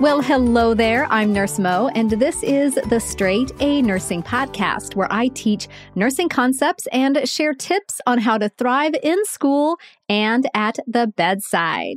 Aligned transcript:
Well, 0.00 0.22
hello 0.22 0.74
there. 0.74 1.06
I'm 1.10 1.32
Nurse 1.32 1.58
Mo, 1.58 1.90
and 1.92 2.08
this 2.08 2.44
is 2.44 2.76
the 2.88 3.00
Straight 3.00 3.50
A 3.58 3.82
Nursing 3.82 4.22
Podcast, 4.22 4.94
where 4.94 5.12
I 5.12 5.26
teach 5.26 5.66
nursing 5.96 6.28
concepts 6.28 6.86
and 6.92 7.28
share 7.28 7.52
tips 7.52 8.00
on 8.06 8.18
how 8.18 8.38
to 8.38 8.48
thrive 8.48 8.94
in 9.02 9.24
school 9.24 9.76
and 10.08 10.48
at 10.54 10.78
the 10.86 11.08
bedside. 11.16 11.96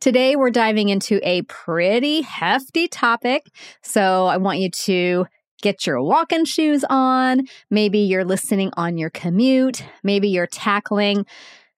Today, 0.00 0.34
we're 0.34 0.50
diving 0.50 0.88
into 0.88 1.20
a 1.22 1.42
pretty 1.42 2.22
hefty 2.22 2.88
topic, 2.88 3.46
so 3.82 4.26
I 4.26 4.36
want 4.38 4.58
you 4.58 4.70
to 4.70 5.26
get 5.62 5.86
your 5.86 6.02
walking 6.02 6.44
shoes 6.44 6.84
on. 6.90 7.42
Maybe 7.70 8.00
you're 8.00 8.24
listening 8.24 8.72
on 8.76 8.98
your 8.98 9.10
commute. 9.10 9.84
Maybe 10.02 10.28
you're 10.28 10.48
tackling 10.48 11.24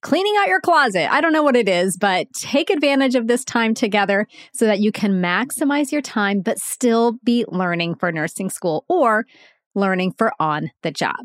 cleaning 0.02 0.34
out 0.40 0.48
your 0.48 0.60
closet. 0.60 1.12
I 1.12 1.20
don't 1.20 1.32
know 1.32 1.42
what 1.42 1.56
it 1.56 1.68
is, 1.68 1.96
but 1.96 2.32
take 2.32 2.70
advantage 2.70 3.14
of 3.14 3.26
this 3.26 3.44
time 3.44 3.74
together 3.74 4.26
so 4.52 4.66
that 4.66 4.80
you 4.80 4.92
can 4.92 5.22
maximize 5.22 5.92
your 5.92 6.02
time, 6.02 6.40
but 6.40 6.58
still 6.58 7.18
be 7.24 7.44
learning 7.48 7.96
for 7.96 8.12
nursing 8.12 8.50
school 8.50 8.84
or 8.88 9.24
learning 9.74 10.14
for 10.16 10.32
on 10.40 10.70
the 10.82 10.90
job. 10.90 11.16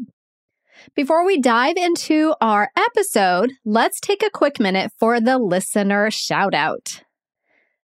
Before 0.94 1.26
we 1.26 1.40
dive 1.40 1.78
into 1.78 2.36
our 2.42 2.70
episode, 2.76 3.54
let's 3.64 4.00
take 4.00 4.22
a 4.22 4.30
quick 4.30 4.59
minute 4.59 4.92
for 5.00 5.20
the 5.20 5.38
listener 5.38 6.12
shout 6.12 6.54
out. 6.54 7.04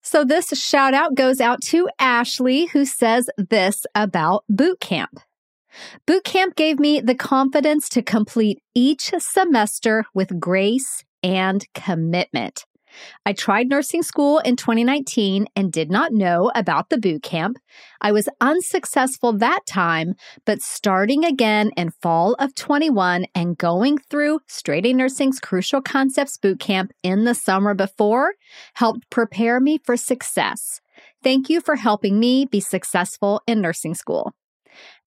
So 0.01 0.23
this 0.23 0.47
shout 0.49 0.93
out 0.93 1.15
goes 1.15 1.41
out 1.41 1.61
to 1.63 1.89
Ashley, 1.99 2.67
who 2.67 2.85
says 2.85 3.29
this 3.37 3.85
about 3.93 4.45
boot 4.47 4.79
camp. 4.79 5.19
Boot 6.05 6.23
camp 6.23 6.55
gave 6.55 6.79
me 6.79 7.01
the 7.01 7.15
confidence 7.15 7.89
to 7.89 8.01
complete 8.01 8.59
each 8.73 9.11
semester 9.19 10.05
with 10.13 10.39
grace 10.39 11.03
and 11.23 11.65
commitment. 11.73 12.65
I 13.25 13.33
tried 13.33 13.69
nursing 13.69 14.01
school 14.01 14.39
in 14.39 14.55
2019 14.55 15.47
and 15.55 15.71
did 15.71 15.91
not 15.91 16.13
know 16.13 16.51
about 16.55 16.89
the 16.89 16.97
boot 16.97 17.23
camp. 17.23 17.57
I 18.01 18.11
was 18.11 18.29
unsuccessful 18.41 19.33
that 19.33 19.61
time, 19.67 20.15
but 20.45 20.61
starting 20.61 21.25
again 21.25 21.71
in 21.77 21.91
fall 22.01 22.35
of 22.39 22.55
21 22.55 23.25
and 23.35 23.57
going 23.57 23.97
through 23.97 24.39
Straight 24.47 24.85
A 24.85 24.93
Nursing's 24.93 25.39
Crucial 25.39 25.81
Concepts 25.81 26.37
boot 26.37 26.59
camp 26.59 26.91
in 27.03 27.25
the 27.25 27.35
summer 27.35 27.73
before 27.73 28.33
helped 28.73 29.09
prepare 29.09 29.59
me 29.59 29.79
for 29.83 29.97
success. 29.97 30.81
Thank 31.23 31.49
you 31.49 31.61
for 31.61 31.75
helping 31.75 32.19
me 32.19 32.45
be 32.45 32.59
successful 32.59 33.41
in 33.47 33.61
nursing 33.61 33.95
school. 33.95 34.33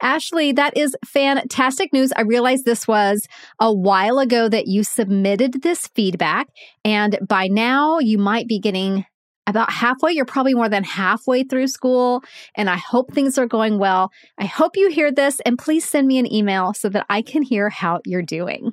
Ashley, 0.02 0.52
that 0.52 0.76
is 0.76 0.96
fantastic 1.06 1.92
news. 1.92 2.12
I 2.16 2.22
realized 2.22 2.64
this 2.64 2.88
was 2.88 3.26
a 3.60 3.72
while 3.72 4.18
ago 4.18 4.48
that 4.48 4.66
you 4.66 4.82
submitted 4.82 5.62
this 5.62 5.88
feedback, 5.88 6.48
and 6.84 7.18
by 7.26 7.48
now 7.48 7.98
you 7.98 8.18
might 8.18 8.48
be 8.48 8.58
getting 8.58 9.04
about 9.46 9.70
halfway. 9.70 10.12
You're 10.12 10.24
probably 10.24 10.54
more 10.54 10.68
than 10.68 10.84
halfway 10.84 11.42
through 11.44 11.66
school, 11.66 12.22
and 12.56 12.70
I 12.70 12.76
hope 12.76 13.12
things 13.12 13.36
are 13.36 13.46
going 13.46 13.78
well. 13.78 14.10
I 14.38 14.46
hope 14.46 14.76
you 14.76 14.88
hear 14.90 15.12
this, 15.12 15.40
and 15.40 15.58
please 15.58 15.84
send 15.84 16.06
me 16.06 16.18
an 16.18 16.32
email 16.32 16.72
so 16.72 16.88
that 16.90 17.06
I 17.10 17.22
can 17.22 17.42
hear 17.42 17.68
how 17.68 18.00
you're 18.04 18.22
doing. 18.22 18.72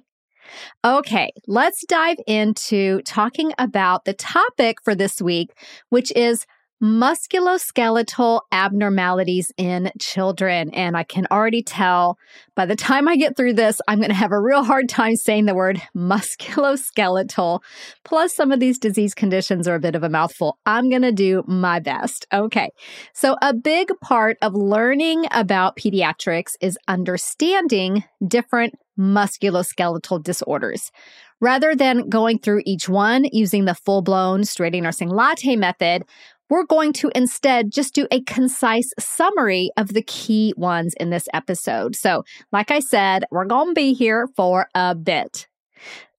Okay, 0.85 1.31
let's 1.47 1.85
dive 1.85 2.17
into 2.25 3.01
talking 3.01 3.51
about 3.57 4.05
the 4.05 4.13
topic 4.13 4.77
for 4.83 4.95
this 4.95 5.21
week, 5.21 5.49
which 5.89 6.11
is 6.15 6.45
musculoskeletal 6.81 8.41
abnormalities 8.51 9.51
in 9.57 9.91
children. 9.99 10.69
And 10.71 10.95
I 10.95 11.03
can 11.03 11.25
already 11.31 11.63
tell 11.63 12.17
by 12.55 12.65
the 12.65 12.75
time 12.75 13.07
I 13.07 13.17
get 13.17 13.35
through 13.35 13.53
this, 13.53 13.81
I'm 13.87 13.99
going 13.99 14.09
to 14.09 14.15
have 14.15 14.31
a 14.31 14.39
real 14.39 14.63
hard 14.63 14.89
time 14.89 15.15
saying 15.15 15.45
the 15.45 15.55
word 15.55 15.81
musculoskeletal. 15.95 17.61
Plus, 18.03 18.35
some 18.35 18.51
of 18.51 18.59
these 18.59 18.77
disease 18.77 19.13
conditions 19.13 19.67
are 19.67 19.75
a 19.75 19.79
bit 19.79 19.95
of 19.95 20.03
a 20.03 20.09
mouthful. 20.09 20.57
I'm 20.65 20.89
going 20.89 21.01
to 21.01 21.11
do 21.11 21.43
my 21.47 21.79
best. 21.79 22.27
Okay. 22.31 22.69
So, 23.13 23.37
a 23.41 23.53
big 23.53 23.89
part 24.01 24.37
of 24.41 24.53
learning 24.53 25.25
about 25.31 25.77
pediatrics 25.77 26.55
is 26.61 26.77
understanding 26.87 28.03
different 28.25 28.75
musculoskeletal 28.97 30.23
disorders. 30.23 30.91
Rather 31.39 31.75
than 31.75 32.09
going 32.09 32.39
through 32.39 32.63
each 32.65 32.89
one 32.89 33.25
using 33.31 33.65
the 33.65 33.75
full 33.75 34.01
blown 34.01 34.43
straight 34.43 34.73
nursing 34.73 35.09
latte 35.09 35.55
method, 35.55 36.03
we're 36.49 36.65
going 36.65 36.93
to 36.93 37.11
instead 37.15 37.71
just 37.71 37.93
do 37.93 38.07
a 38.11 38.21
concise 38.21 38.91
summary 38.99 39.69
of 39.77 39.93
the 39.93 40.01
key 40.01 40.53
ones 40.57 40.93
in 40.99 41.09
this 41.09 41.27
episode. 41.33 41.95
So, 41.95 42.23
like 42.51 42.71
I 42.71 42.79
said, 42.79 43.25
we're 43.31 43.45
going 43.45 43.69
to 43.69 43.73
be 43.73 43.93
here 43.93 44.27
for 44.35 44.67
a 44.73 44.95
bit. 44.95 45.47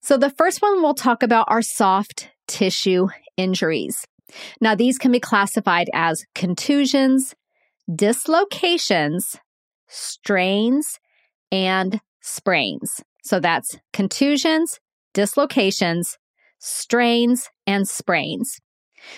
So, 0.01 0.17
the 0.17 0.31
first 0.31 0.63
one 0.63 0.83
we'll 0.83 0.95
talk 0.95 1.23
about 1.23 1.47
are 1.49 1.63
soft 1.63 2.29
tissue 2.47 3.09
injuries. 3.37 4.07
Now, 4.61 4.75
these 4.75 4.99
can 4.99 5.13
be 5.13 5.21
classified 5.21 5.89
as 5.95 6.25
contusions, 6.35 7.35
dislocations, 7.95 9.37
strains, 9.87 10.99
and 11.51 12.01
sprains. 12.21 13.03
So, 13.25 13.41
that's 13.41 13.77
contusions, 13.93 14.81
dislocations, 15.15 16.19
strains, 16.59 17.49
and 17.67 17.89
sprains. 17.89 18.61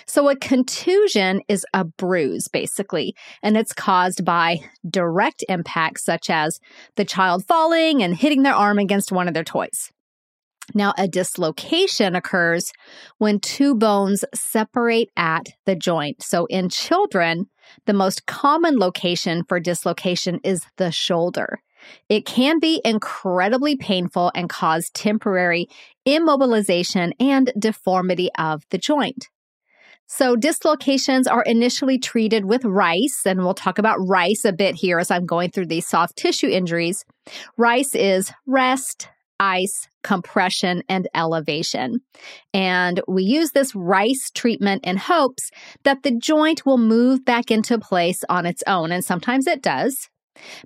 So, 0.05 0.29
a 0.29 0.35
contusion 0.35 1.41
is 1.47 1.65
a 1.73 1.85
bruise, 1.85 2.47
basically, 2.47 3.15
and 3.41 3.57
it's 3.57 3.73
caused 3.73 4.25
by 4.25 4.59
direct 4.89 5.43
impacts 5.49 6.03
such 6.03 6.29
as 6.29 6.59
the 6.95 7.05
child 7.05 7.45
falling 7.45 8.03
and 8.03 8.15
hitting 8.15 8.43
their 8.43 8.55
arm 8.55 8.79
against 8.79 9.11
one 9.11 9.27
of 9.27 9.33
their 9.33 9.43
toys. 9.43 9.91
Now, 10.73 10.93
a 10.97 11.07
dislocation 11.07 12.15
occurs 12.15 12.71
when 13.17 13.39
two 13.39 13.75
bones 13.75 14.23
separate 14.33 15.09
at 15.17 15.47
the 15.65 15.75
joint. 15.75 16.23
So, 16.23 16.45
in 16.45 16.69
children, 16.69 17.47
the 17.85 17.93
most 17.93 18.25
common 18.25 18.77
location 18.77 19.43
for 19.47 19.59
dislocation 19.59 20.39
is 20.43 20.65
the 20.77 20.91
shoulder. 20.91 21.59
It 22.09 22.25
can 22.25 22.59
be 22.59 22.81
incredibly 22.85 23.75
painful 23.75 24.31
and 24.35 24.49
cause 24.49 24.89
temporary 24.91 25.67
immobilization 26.05 27.11
and 27.19 27.51
deformity 27.57 28.29
of 28.37 28.63
the 28.69 28.77
joint. 28.77 29.29
So 30.13 30.35
dislocations 30.35 31.25
are 31.25 31.41
initially 31.43 31.97
treated 31.97 32.43
with 32.43 32.65
rice, 32.65 33.21
and 33.25 33.39
we'll 33.39 33.53
talk 33.53 33.79
about 33.79 34.05
rice 34.05 34.43
a 34.43 34.51
bit 34.51 34.75
here 34.75 34.99
as 34.99 35.09
I'm 35.09 35.25
going 35.25 35.51
through 35.51 35.67
these 35.67 35.87
soft 35.87 36.17
tissue 36.17 36.49
injuries. 36.49 37.05
Rice 37.55 37.95
is 37.95 38.33
rest, 38.45 39.07
ice, 39.39 39.87
compression, 40.03 40.83
and 40.89 41.07
elevation. 41.15 42.01
And 42.53 42.99
we 43.07 43.23
use 43.23 43.51
this 43.51 43.73
rice 43.73 44.29
treatment 44.35 44.85
in 44.85 44.97
hopes 44.97 45.49
that 45.83 46.03
the 46.03 46.11
joint 46.11 46.65
will 46.65 46.77
move 46.77 47.23
back 47.23 47.49
into 47.49 47.79
place 47.79 48.25
on 48.27 48.45
its 48.45 48.63
own. 48.67 48.91
And 48.91 49.05
sometimes 49.05 49.47
it 49.47 49.61
does. 49.61 50.09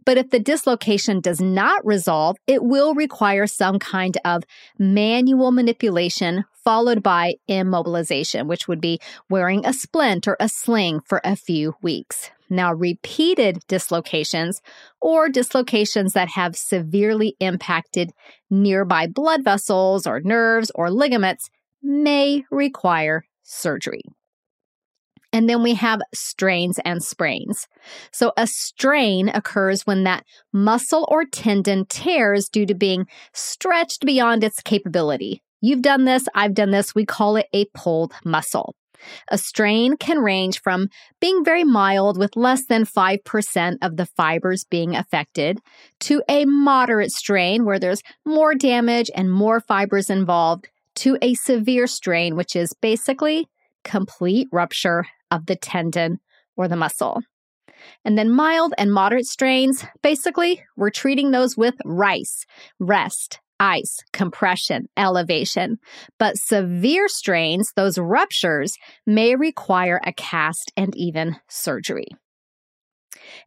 But 0.06 0.18
if 0.18 0.32
the 0.32 0.40
dislocation 0.40 1.22
does 1.22 1.40
not 1.40 1.86
resolve, 1.86 2.36
it 2.48 2.64
will 2.64 2.96
require 2.96 3.46
some 3.46 3.78
kind 3.78 4.18
of 4.26 4.42
manual 4.80 5.52
manipulation 5.52 6.46
followed 6.66 7.02
by 7.02 7.36
immobilization, 7.50 8.48
which 8.48 8.68
would 8.68 8.82
be 8.82 9.00
wearing 9.30 9.66
a 9.66 9.72
splint 9.72 10.28
or 10.28 10.36
a 10.40 10.50
sling 10.50 11.00
for 11.06 11.22
a 11.24 11.36
few 11.36 11.76
weeks. 11.82 12.32
Now, 12.50 12.74
repeated 12.74 13.60
dislocations 13.68 14.62
or 15.02 15.30
dislocations 15.30 16.14
that 16.14 16.30
have 16.30 16.56
severely 16.56 17.36
impacted 17.40 18.12
nearby 18.50 19.08
blood 19.08 19.44
vessels 19.44 20.06
or 20.06 20.20
nerves 20.22 20.72
or 20.76 20.92
ligaments 20.92 21.50
may 21.82 22.44
require 22.52 23.26
surgery. 23.44 24.02
And 25.34 25.50
then 25.50 25.64
we 25.64 25.74
have 25.74 26.00
strains 26.14 26.80
and 26.86 27.04
sprains. 27.04 27.68
So 28.12 28.32
a 28.38 28.48
strain 28.48 29.28
occurs 29.30 29.86
when 29.86 30.04
that 30.06 30.24
muscle 30.54 31.06
or 31.10 31.26
tendon 31.26 31.86
tears 31.88 32.48
due 32.48 32.66
to 32.66 32.74
being 32.74 33.06
stretched 33.34 34.06
beyond 34.06 34.44
its 34.44 34.62
capability. 34.62 35.42
You've 35.66 35.82
done 35.82 36.06
this, 36.06 36.28
I've 36.36 36.54
done 36.54 36.70
this. 36.70 36.94
We 36.94 37.08
call 37.08 37.38
it 37.38 37.48
a 37.52 37.66
pulled 37.74 38.14
muscle. 38.24 38.76
A 39.30 39.38
strain 39.40 39.98
can 39.98 40.20
range 40.20 40.62
from 40.62 40.90
being 41.20 41.44
very 41.44 41.64
mild 41.64 42.20
with 42.20 42.36
less 42.36 42.68
than 42.68 42.86
5% 42.86 43.78
of 43.82 43.98
the 43.98 44.06
fibers 44.06 44.64
being 44.64 44.96
affected 44.96 45.60
to 46.02 46.22
a 46.30 46.46
moderate 46.46 47.10
strain 47.10 47.66
where 47.66 47.80
there's 47.80 48.04
more 48.28 48.54
damage 48.54 49.10
and 49.16 49.32
more 49.32 49.60
fibers 49.60 50.12
involved 50.12 50.70
to 50.98 51.18
a 51.24 51.34
severe 51.34 51.88
strain, 51.88 52.36
which 52.36 52.56
is 52.56 52.72
basically 52.80 53.48
complete 53.84 54.48
rupture 54.52 55.08
of 55.32 55.48
the 55.48 55.56
tendon 55.56 56.20
or 56.56 56.68
the 56.68 56.76
muscle. 56.76 57.22
And 58.04 58.20
then 58.20 58.30
mild 58.30 58.76
and 58.78 58.94
moderate 58.94 59.26
strains, 59.26 59.84
basically, 60.04 60.64
we're 60.78 60.92
treating 60.92 61.32
those 61.32 61.58
with 61.58 61.74
rice, 61.84 62.46
rest, 62.80 63.40
ice, 63.60 64.00
compression, 64.14 64.88
elevation. 64.98 65.78
But 66.20 66.38
severe 66.38 67.08
strains, 67.08 67.72
those 67.76 67.98
ruptures, 67.98 68.76
may 69.06 69.36
require 69.36 70.00
a 70.06 70.14
cast 70.14 70.72
and 70.76 70.96
even 70.96 71.38
surgery. 71.48 72.08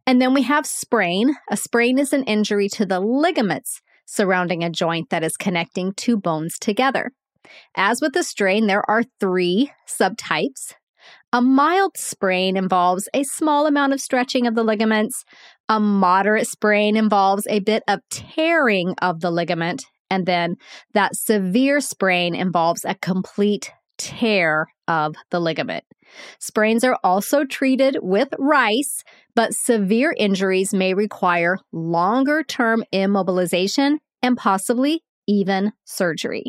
And 0.05 0.21
then 0.21 0.33
we 0.33 0.43
have 0.43 0.65
sprain. 0.65 1.35
A 1.49 1.57
sprain 1.57 1.99
is 1.99 2.13
an 2.13 2.23
injury 2.23 2.69
to 2.69 2.85
the 2.85 2.99
ligaments 2.99 3.81
surrounding 4.05 4.63
a 4.63 4.69
joint 4.69 5.09
that 5.09 5.23
is 5.23 5.37
connecting 5.37 5.93
two 5.93 6.17
bones 6.17 6.57
together. 6.59 7.11
As 7.75 8.01
with 8.01 8.13
the 8.13 8.23
strain, 8.23 8.67
there 8.67 8.87
are 8.89 9.03
three 9.19 9.71
subtypes. 9.87 10.73
A 11.31 11.41
mild 11.41 11.95
sprain 11.95 12.57
involves 12.57 13.07
a 13.13 13.23
small 13.23 13.67
amount 13.67 13.93
of 13.93 14.01
stretching 14.01 14.47
of 14.47 14.55
the 14.55 14.63
ligaments. 14.63 15.23
A 15.67 15.79
moderate 15.79 16.47
sprain 16.47 16.97
involves 16.97 17.45
a 17.47 17.59
bit 17.59 17.83
of 17.87 17.99
tearing 18.09 18.95
of 19.01 19.21
the 19.21 19.31
ligament. 19.31 19.85
And 20.09 20.25
then 20.25 20.55
that 20.93 21.15
severe 21.15 21.79
sprain 21.81 22.35
involves 22.35 22.85
a 22.85 22.95
complete 22.95 23.71
tear 23.97 24.67
of 24.87 25.15
the 25.29 25.39
ligament. 25.39 25.83
Sprains 26.39 26.83
are 26.83 26.97
also 27.03 27.45
treated 27.45 27.97
with 28.01 28.29
rice, 28.39 29.03
but 29.35 29.53
severe 29.53 30.13
injuries 30.17 30.73
may 30.73 30.93
require 30.93 31.57
longer 31.71 32.43
term 32.43 32.83
immobilization 32.93 33.97
and 34.21 34.37
possibly 34.37 35.03
even 35.27 35.71
surgery. 35.85 36.45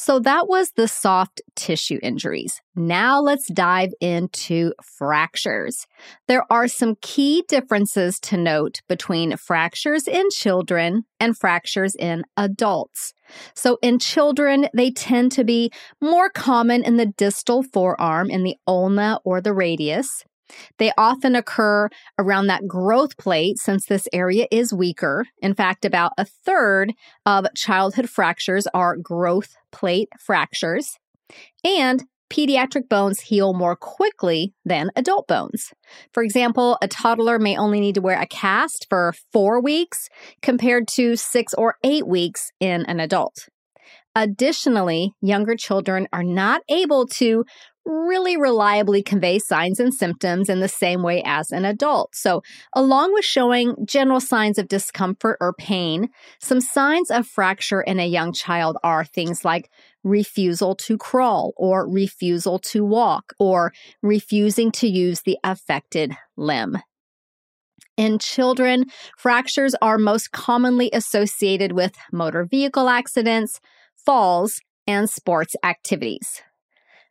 So 0.00 0.20
that 0.20 0.46
was 0.46 0.70
the 0.76 0.86
soft 0.86 1.42
tissue 1.56 1.98
injuries. 2.04 2.60
Now 2.76 3.20
let's 3.20 3.48
dive 3.48 3.90
into 4.00 4.72
fractures. 4.80 5.88
There 6.28 6.44
are 6.52 6.68
some 6.68 6.94
key 7.02 7.42
differences 7.48 8.20
to 8.20 8.36
note 8.36 8.80
between 8.88 9.36
fractures 9.36 10.06
in 10.06 10.30
children 10.30 11.04
and 11.18 11.36
fractures 11.36 11.96
in 11.96 12.22
adults. 12.36 13.12
So 13.56 13.78
in 13.82 13.98
children, 13.98 14.68
they 14.72 14.92
tend 14.92 15.32
to 15.32 15.42
be 15.42 15.72
more 16.00 16.30
common 16.30 16.84
in 16.84 16.96
the 16.96 17.06
distal 17.06 17.64
forearm 17.64 18.30
in 18.30 18.44
the 18.44 18.54
ulna 18.68 19.18
or 19.24 19.40
the 19.40 19.52
radius. 19.52 20.24
They 20.78 20.92
often 20.96 21.34
occur 21.34 21.88
around 22.18 22.46
that 22.46 22.66
growth 22.66 23.16
plate 23.16 23.58
since 23.58 23.86
this 23.86 24.08
area 24.12 24.46
is 24.50 24.72
weaker. 24.72 25.26
In 25.40 25.54
fact, 25.54 25.84
about 25.84 26.12
a 26.18 26.24
third 26.24 26.92
of 27.26 27.46
childhood 27.54 28.08
fractures 28.08 28.66
are 28.74 28.96
growth 28.96 29.54
plate 29.72 30.08
fractures. 30.18 30.98
And 31.64 32.04
pediatric 32.30 32.88
bones 32.88 33.20
heal 33.20 33.54
more 33.54 33.76
quickly 33.76 34.52
than 34.64 34.90
adult 34.96 35.26
bones. 35.26 35.72
For 36.12 36.22
example, 36.22 36.76
a 36.82 36.88
toddler 36.88 37.38
may 37.38 37.56
only 37.56 37.80
need 37.80 37.94
to 37.94 38.00
wear 38.00 38.20
a 38.20 38.26
cast 38.26 38.86
for 38.88 39.14
four 39.32 39.60
weeks 39.62 40.08
compared 40.42 40.88
to 40.88 41.16
six 41.16 41.54
or 41.54 41.76
eight 41.82 42.06
weeks 42.06 42.50
in 42.60 42.84
an 42.86 43.00
adult. 43.00 43.48
Additionally, 44.14 45.12
younger 45.20 45.54
children 45.54 46.08
are 46.12 46.24
not 46.24 46.62
able 46.68 47.06
to 47.06 47.44
really 47.88 48.36
reliably 48.36 49.02
convey 49.02 49.38
signs 49.38 49.80
and 49.80 49.92
symptoms 49.94 50.48
in 50.48 50.60
the 50.60 50.68
same 50.68 51.02
way 51.02 51.22
as 51.24 51.50
an 51.50 51.64
adult. 51.64 52.14
So, 52.14 52.42
along 52.74 53.14
with 53.14 53.24
showing 53.24 53.74
general 53.86 54.20
signs 54.20 54.58
of 54.58 54.68
discomfort 54.68 55.38
or 55.40 55.54
pain, 55.54 56.10
some 56.38 56.60
signs 56.60 57.10
of 57.10 57.26
fracture 57.26 57.80
in 57.80 57.98
a 57.98 58.06
young 58.06 58.32
child 58.32 58.76
are 58.84 59.04
things 59.04 59.44
like 59.44 59.70
refusal 60.04 60.74
to 60.74 60.98
crawl 60.98 61.52
or 61.56 61.88
refusal 61.88 62.58
to 62.58 62.84
walk 62.84 63.32
or 63.38 63.72
refusing 64.02 64.70
to 64.72 64.86
use 64.86 65.22
the 65.22 65.38
affected 65.42 66.12
limb. 66.36 66.78
In 67.96 68.18
children, 68.18 68.84
fractures 69.16 69.74
are 69.82 69.98
most 69.98 70.30
commonly 70.30 70.88
associated 70.92 71.72
with 71.72 71.96
motor 72.12 72.44
vehicle 72.44 72.88
accidents, 72.88 73.60
falls, 73.96 74.60
and 74.86 75.10
sports 75.10 75.56
activities. 75.64 76.42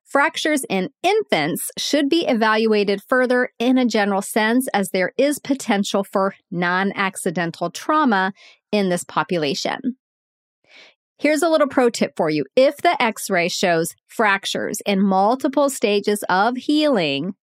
Fractures 0.07 0.63
in 0.69 0.89
infants 1.03 1.69
should 1.77 2.07
be 2.07 2.25
evaluated 2.25 3.01
further 3.09 3.49
in 3.59 3.77
a 3.77 3.85
general 3.85 4.21
sense 4.21 4.69
as 4.73 4.91
there 4.91 5.11
is 5.17 5.37
potential 5.37 6.05
for 6.05 6.33
non 6.49 6.93
accidental 6.95 7.69
trauma 7.69 8.31
in 8.71 8.87
this 8.87 9.03
population. 9.03 9.97
Here's 11.19 11.41
a 11.41 11.49
little 11.49 11.67
pro 11.67 11.89
tip 11.89 12.13
for 12.15 12.29
you. 12.29 12.45
If 12.55 12.77
the 12.77 13.01
x 13.01 13.29
ray 13.29 13.49
shows 13.49 13.95
fractures 14.07 14.79
in 14.85 15.01
multiple 15.01 15.69
stages 15.69 16.23
of 16.29 16.55
healing, 16.55 17.33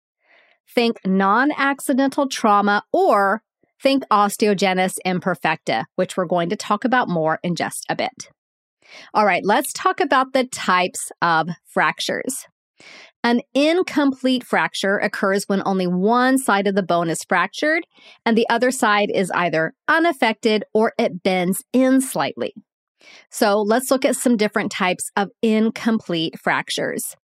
think 0.75 0.97
non 1.05 1.51
accidental 1.59 2.29
trauma 2.29 2.83
or 2.95 3.43
think 3.83 4.05
osteogenesis 4.11 4.97
imperfecta, 5.05 5.85
which 5.97 6.17
we're 6.17 6.25
going 6.25 6.49
to 6.49 6.57
talk 6.57 6.87
about 6.87 7.11
more 7.11 7.41
in 7.43 7.57
just 7.57 7.85
a 7.91 7.95
bit. 7.95 8.31
All 9.13 9.27
right, 9.27 9.45
let's 9.45 9.73
talk 9.75 10.01
about 10.01 10.33
the 10.33 10.45
types 10.45 11.13
of 11.21 11.51
fractures. 11.67 12.47
An 13.23 13.41
incomplete 13.55 14.45
fracture 14.45 14.99
occurs 14.99 15.45
when 15.47 15.63
only 15.65 15.87
one 15.87 16.37
side 16.37 16.67
of 16.67 16.75
the 16.75 16.83
bone 16.83 17.09
is 17.09 17.25
fractured 17.25 17.85
and 18.27 18.37
the 18.37 18.49
other 18.51 18.71
side 18.71 19.11
is 19.15 19.31
either 19.35 19.73
unaffected 19.89 20.65
or 20.75 20.93
it 20.99 21.23
bends 21.23 21.65
in 21.73 22.01
slightly. 22.03 22.55
So 23.31 23.63
let's 23.63 23.91
look 23.91 24.05
at 24.05 24.17
some 24.17 24.37
different 24.37 24.73
types 24.73 25.11
of 25.17 25.31
incomplete 25.43 26.39
fractures. 26.39 27.17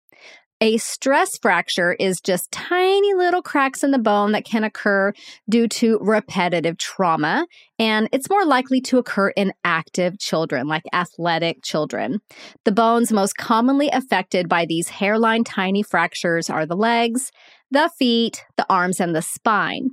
A 0.60 0.76
stress 0.78 1.38
fracture 1.38 1.92
is 2.00 2.20
just 2.20 2.50
tiny 2.50 3.14
little 3.14 3.42
cracks 3.42 3.84
in 3.84 3.92
the 3.92 3.98
bone 3.98 4.32
that 4.32 4.44
can 4.44 4.64
occur 4.64 5.12
due 5.48 5.68
to 5.68 6.00
repetitive 6.00 6.78
trauma, 6.78 7.46
and 7.78 8.08
it's 8.10 8.28
more 8.28 8.44
likely 8.44 8.80
to 8.80 8.98
occur 8.98 9.28
in 9.30 9.52
active 9.62 10.18
children, 10.18 10.66
like 10.66 10.82
athletic 10.92 11.62
children. 11.62 12.18
The 12.64 12.72
bones 12.72 13.12
most 13.12 13.36
commonly 13.36 13.88
affected 13.90 14.48
by 14.48 14.66
these 14.66 14.88
hairline 14.88 15.44
tiny 15.44 15.84
fractures 15.84 16.50
are 16.50 16.66
the 16.66 16.76
legs, 16.76 17.30
the 17.70 17.88
feet, 17.96 18.44
the 18.56 18.66
arms, 18.68 18.98
and 18.98 19.14
the 19.14 19.22
spine. 19.22 19.90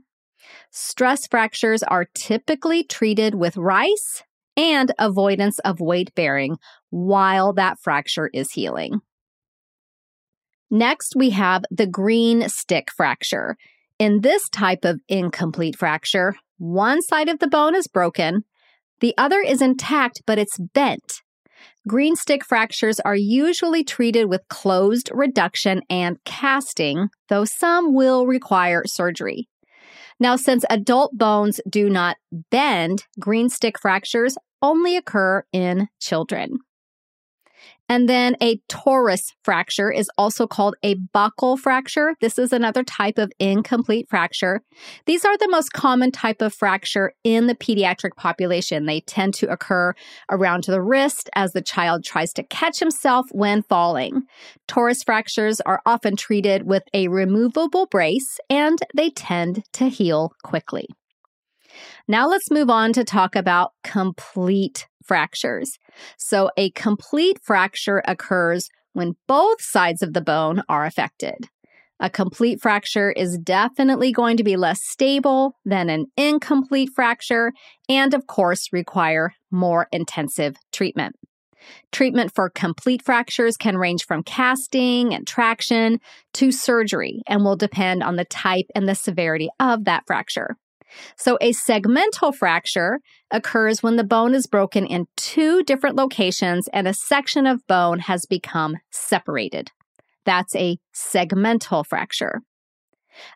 Stress 0.71 1.27
fractures 1.27 1.83
are 1.83 2.07
typically 2.15 2.83
treated 2.83 3.35
with 3.35 3.55
rice 3.55 4.23
and 4.57 4.91
avoidance 4.97 5.59
of 5.59 5.79
weight 5.79 6.15
bearing 6.15 6.57
while 6.89 7.53
that 7.53 7.77
fracture 7.79 8.31
is 8.33 8.53
healing. 8.53 9.01
Next, 10.71 11.13
we 11.15 11.29
have 11.31 11.63
the 11.71 11.87
green 11.87 12.49
stick 12.49 12.89
fracture. 12.91 13.55
In 13.99 14.21
this 14.21 14.49
type 14.49 14.83
of 14.83 14.99
incomplete 15.07 15.77
fracture, 15.77 16.35
one 16.57 17.01
side 17.01 17.29
of 17.29 17.39
the 17.39 17.47
bone 17.47 17.75
is 17.75 17.87
broken, 17.87 18.43
the 19.01 19.13
other 19.17 19.39
is 19.39 19.61
intact, 19.61 20.21
but 20.25 20.37
it's 20.37 20.57
bent. 20.57 21.21
Green 21.87 22.15
stick 22.15 22.43
fractures 22.43 22.99
are 23.01 23.15
usually 23.15 23.83
treated 23.83 24.25
with 24.25 24.47
closed 24.49 25.09
reduction 25.13 25.81
and 25.89 26.17
casting, 26.25 27.09
though 27.29 27.45
some 27.45 27.93
will 27.93 28.25
require 28.25 28.83
surgery. 28.85 29.47
Now, 30.19 30.35
since 30.35 30.63
adult 30.69 31.17
bones 31.17 31.59
do 31.69 31.89
not 31.89 32.17
bend, 32.49 33.05
green 33.19 33.49
stick 33.49 33.79
fractures 33.79 34.37
only 34.61 34.97
occur 34.97 35.43
in 35.51 35.89
children. 35.99 36.59
And 37.87 38.09
then 38.09 38.35
a 38.41 38.57
torus 38.67 39.33
fracture 39.43 39.91
is 39.91 40.09
also 40.17 40.47
called 40.47 40.75
a 40.81 40.95
buckle 40.95 41.55
fracture. 41.55 42.15
This 42.19 42.39
is 42.39 42.51
another 42.51 42.83
type 42.83 43.19
of 43.19 43.31
incomplete 43.39 44.07
fracture. 44.09 44.61
These 45.05 45.23
are 45.23 45.37
the 45.37 45.49
most 45.49 45.71
common 45.71 46.11
type 46.11 46.41
of 46.41 46.53
fracture 46.53 47.13
in 47.23 47.45
the 47.45 47.53
pediatric 47.53 48.15
population. 48.17 48.85
They 48.85 49.01
tend 49.01 49.35
to 49.35 49.51
occur 49.51 49.93
around 50.31 50.63
the 50.63 50.81
wrist 50.81 51.29
as 51.35 51.53
the 51.53 51.61
child 51.61 52.03
tries 52.03 52.33
to 52.33 52.43
catch 52.43 52.79
himself 52.79 53.27
when 53.31 53.61
falling. 53.61 54.23
Torus 54.67 55.05
fractures 55.05 55.61
are 55.61 55.81
often 55.85 56.15
treated 56.15 56.65
with 56.65 56.83
a 56.93 57.07
removable 57.07 57.85
brace 57.85 58.39
and 58.49 58.79
they 58.95 59.11
tend 59.11 59.63
to 59.73 59.89
heal 59.89 60.33
quickly. 60.43 60.87
Now 62.07 62.27
let's 62.27 62.49
move 62.49 62.69
on 62.69 62.93
to 62.93 63.03
talk 63.03 63.35
about 63.35 63.71
complete 63.83 64.87
fractures. 65.05 65.77
So, 66.17 66.49
a 66.57 66.71
complete 66.71 67.39
fracture 67.41 68.01
occurs 68.07 68.69
when 68.93 69.15
both 69.27 69.61
sides 69.61 70.01
of 70.01 70.13
the 70.13 70.21
bone 70.21 70.63
are 70.69 70.85
affected. 70.85 71.49
A 71.99 72.09
complete 72.09 72.61
fracture 72.61 73.11
is 73.11 73.37
definitely 73.37 74.11
going 74.11 74.35
to 74.37 74.43
be 74.43 74.57
less 74.57 74.81
stable 74.83 75.55
than 75.63 75.89
an 75.89 76.07
incomplete 76.17 76.89
fracture 76.93 77.53
and, 77.87 78.13
of 78.13 78.27
course, 78.27 78.73
require 78.73 79.33
more 79.49 79.87
intensive 79.93 80.55
treatment. 80.73 81.15
Treatment 81.91 82.31
for 82.35 82.49
complete 82.49 83.01
fractures 83.01 83.57
can 83.57 83.77
range 83.77 84.05
from 84.05 84.23
casting 84.23 85.13
and 85.13 85.25
traction 85.25 85.99
to 86.33 86.51
surgery 86.51 87.21
and 87.27 87.43
will 87.43 87.55
depend 87.55 88.03
on 88.03 88.17
the 88.17 88.25
type 88.25 88.65
and 88.75 88.87
the 88.87 88.95
severity 88.95 89.49
of 89.59 89.85
that 89.85 90.03
fracture. 90.05 90.57
So, 91.17 91.37
a 91.41 91.51
segmental 91.51 92.33
fracture 92.33 92.99
occurs 93.31 93.81
when 93.81 93.95
the 93.95 94.03
bone 94.03 94.33
is 94.33 94.47
broken 94.47 94.85
in 94.85 95.07
two 95.17 95.63
different 95.63 95.95
locations 95.95 96.67
and 96.69 96.87
a 96.87 96.93
section 96.93 97.47
of 97.47 97.65
bone 97.67 97.99
has 97.99 98.25
become 98.25 98.77
separated. 98.91 99.71
That's 100.25 100.55
a 100.55 100.77
segmental 100.93 101.85
fracture. 101.85 102.41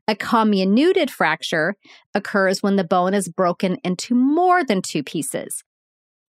A 0.08 0.16
comminuted 0.16 1.10
fracture 1.10 1.76
occurs 2.14 2.62
when 2.62 2.76
the 2.76 2.84
bone 2.84 3.14
is 3.14 3.30
broken 3.30 3.78
into 3.84 4.14
more 4.16 4.64
than 4.64 4.82
two 4.82 5.04
pieces. 5.04 5.64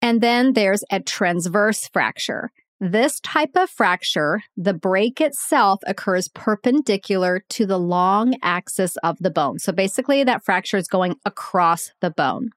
And 0.03 0.21
then 0.21 0.55
there's 0.55 0.85
a 0.91 1.01
transverse 1.01 1.89
fracture. 1.89 2.51
This 2.81 3.21
type 3.21 3.57
of 3.57 3.69
fracture, 3.69 4.43
the 4.57 4.73
break 4.73 5.21
itself 5.21 5.81
occurs 5.87 6.29
perpendicular 6.29 7.45
to 7.51 7.67
the 7.67 7.79
long 7.79 8.37
axis 8.43 8.97
of 9.05 9.19
the 9.21 9.31
bone. 9.31 9.59
So 9.59 9.71
basically, 9.71 10.25
that 10.25 10.43
fracture 10.43 10.79
is 10.79 10.89
going 10.89 11.17
across 11.27 11.91
the 12.01 12.11
bone. 12.11 12.51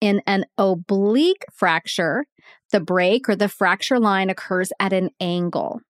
In 0.00 0.22
an 0.28 0.44
oblique 0.56 1.44
fracture, 1.52 2.26
the 2.70 2.78
break 2.78 3.28
or 3.28 3.34
the 3.34 3.48
fracture 3.48 3.98
line 3.98 4.30
occurs 4.30 4.70
at 4.78 4.92
an 4.92 5.10
angle. 5.18 5.80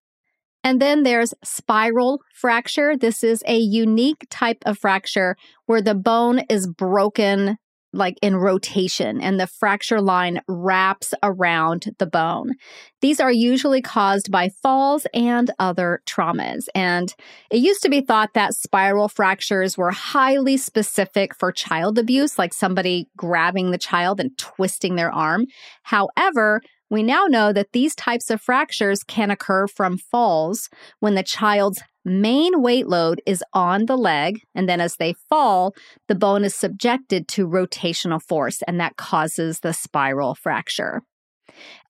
And 0.64 0.80
then 0.80 1.02
there's 1.02 1.34
spiral 1.44 2.22
fracture. 2.34 2.96
This 2.96 3.22
is 3.22 3.42
a 3.46 3.58
unique 3.58 4.26
type 4.30 4.62
of 4.64 4.78
fracture 4.78 5.36
where 5.66 5.82
the 5.82 5.94
bone 5.94 6.40
is 6.48 6.66
broken 6.66 7.58
like 7.92 8.18
in 8.22 8.36
rotation 8.36 9.20
and 9.20 9.40
the 9.40 9.46
fracture 9.46 10.00
line 10.00 10.40
wraps 10.48 11.14
around 11.22 11.94
the 11.98 12.06
bone. 12.06 12.52
These 13.00 13.20
are 13.20 13.32
usually 13.32 13.82
caused 13.82 14.30
by 14.30 14.48
falls 14.48 15.06
and 15.14 15.50
other 15.58 16.02
traumas. 16.06 16.66
And 16.74 17.14
it 17.50 17.58
used 17.58 17.82
to 17.82 17.88
be 17.88 18.00
thought 18.00 18.34
that 18.34 18.54
spiral 18.54 19.08
fractures 19.08 19.78
were 19.78 19.90
highly 19.90 20.56
specific 20.56 21.34
for 21.34 21.52
child 21.52 21.98
abuse, 21.98 22.38
like 22.38 22.52
somebody 22.52 23.08
grabbing 23.16 23.70
the 23.70 23.78
child 23.78 24.20
and 24.20 24.36
twisting 24.38 24.96
their 24.96 25.12
arm. 25.12 25.46
However, 25.82 26.60
we 26.88 27.02
now 27.02 27.24
know 27.28 27.52
that 27.52 27.72
these 27.72 27.94
types 27.96 28.30
of 28.30 28.40
fractures 28.40 29.02
can 29.02 29.30
occur 29.30 29.66
from 29.66 29.98
falls 29.98 30.68
when 31.00 31.16
the 31.16 31.24
child's 31.24 31.82
main 32.06 32.62
weight 32.62 32.86
load 32.86 33.20
is 33.26 33.44
on 33.52 33.86
the 33.86 33.96
leg, 33.96 34.40
and 34.54 34.68
then 34.68 34.80
as 34.80 34.96
they 34.96 35.14
fall, 35.28 35.74
the 36.08 36.14
bone 36.14 36.44
is 36.44 36.54
subjected 36.54 37.28
to 37.28 37.46
rotational 37.46 38.22
force, 38.22 38.62
and 38.66 38.80
that 38.80 38.96
causes 38.96 39.60
the 39.60 39.72
spiral 39.72 40.34
fracture. 40.34 41.02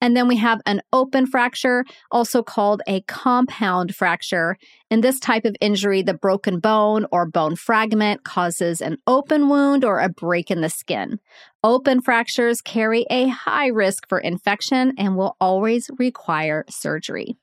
And 0.01 0.17
then 0.17 0.29
we 0.29 0.37
have 0.37 0.61
an 0.67 0.81
open 0.93 1.27
fracture, 1.27 1.85
also 2.11 2.43
called 2.43 2.83
a 2.87 3.01
compound 3.03 3.95
fracture. 3.95 4.57
In 4.91 5.01
this 5.01 5.19
type 5.19 5.45
of 5.45 5.57
injury, 5.61 6.03
the 6.03 6.15
broken 6.15 6.61
bone 6.61 7.07
or 7.11 7.27
bone 7.27 7.57
fragment 7.57 8.25
causes 8.25 8.81
an 8.81 8.99
open 9.07 9.49
wound 9.49 9.85
or 9.85 9.99
a 10.01 10.09
break 10.09 10.51
in 10.51 10.61
the 10.61 10.71
skin. 10.71 11.19
Open 11.65 12.01
fractures 12.01 12.61
carry 12.61 13.07
a 13.11 13.29
high 13.29 13.69
risk 13.69 14.09
for 14.09 14.19
infection 14.19 14.93
and 14.99 15.17
will 15.17 15.37
always 15.41 15.91
require 15.99 16.65
surgery. 16.71 17.37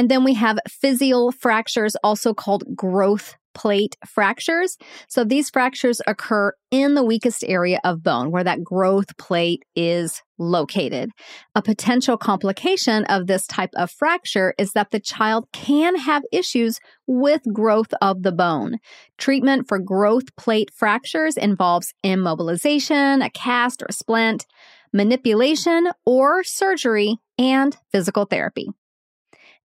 And 0.00 0.10
then 0.10 0.24
we 0.24 0.32
have 0.32 0.58
physeal 0.66 1.34
fractures, 1.34 1.94
also 2.02 2.32
called 2.32 2.64
growth 2.74 3.36
plate 3.52 3.98
fractures. 4.06 4.78
So 5.08 5.24
these 5.24 5.50
fractures 5.50 6.00
occur 6.06 6.54
in 6.70 6.94
the 6.94 7.04
weakest 7.04 7.44
area 7.46 7.80
of 7.84 8.02
bone 8.02 8.30
where 8.30 8.42
that 8.42 8.64
growth 8.64 9.14
plate 9.18 9.62
is 9.76 10.22
located. 10.38 11.10
A 11.54 11.60
potential 11.60 12.16
complication 12.16 13.04
of 13.10 13.26
this 13.26 13.46
type 13.46 13.72
of 13.76 13.90
fracture 13.90 14.54
is 14.56 14.72
that 14.72 14.90
the 14.90 15.00
child 15.00 15.46
can 15.52 15.96
have 15.96 16.22
issues 16.32 16.80
with 17.06 17.42
growth 17.52 17.92
of 18.00 18.22
the 18.22 18.32
bone. 18.32 18.78
Treatment 19.18 19.68
for 19.68 19.78
growth 19.78 20.34
plate 20.36 20.70
fractures 20.74 21.36
involves 21.36 21.92
immobilization, 22.02 23.22
a 23.22 23.28
cast 23.28 23.82
or 23.82 23.92
splint, 23.92 24.46
manipulation 24.94 25.90
or 26.06 26.42
surgery, 26.42 27.18
and 27.36 27.76
physical 27.92 28.24
therapy. 28.24 28.70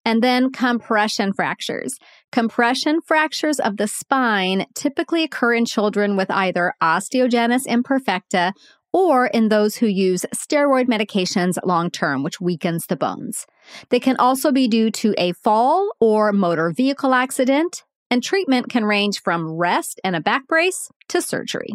And 0.05 0.21
then 0.21 0.51
compression 0.51 1.33
fractures. 1.33 1.97
Compression 2.31 3.01
fractures 3.01 3.59
of 3.59 3.77
the 3.77 3.87
spine 3.87 4.67
typically 4.75 5.23
occur 5.23 5.55
in 5.55 5.65
children 5.65 6.15
with 6.15 6.29
either 6.29 6.73
osteogenesis 6.81 7.65
imperfecta 7.65 8.53
or 8.93 9.25
in 9.25 9.49
those 9.49 9.75
who 9.75 9.87
use 9.87 10.25
steroid 10.33 10.85
medications 10.85 11.57
long 11.65 11.89
term, 11.91 12.23
which 12.23 12.39
weakens 12.39 12.85
the 12.85 12.95
bones. 12.95 13.45
They 13.89 13.99
can 13.99 14.15
also 14.17 14.53
be 14.53 14.69
due 14.69 14.89
to 14.91 15.13
a 15.17 15.33
fall 15.33 15.89
or 15.99 16.31
motor 16.31 16.71
vehicle 16.71 17.13
accident, 17.13 17.83
and 18.09 18.23
treatment 18.23 18.69
can 18.69 18.85
range 18.85 19.21
from 19.21 19.51
rest 19.51 19.99
and 20.05 20.15
a 20.15 20.21
back 20.21 20.47
brace 20.47 20.89
to 21.09 21.21
surgery. 21.21 21.71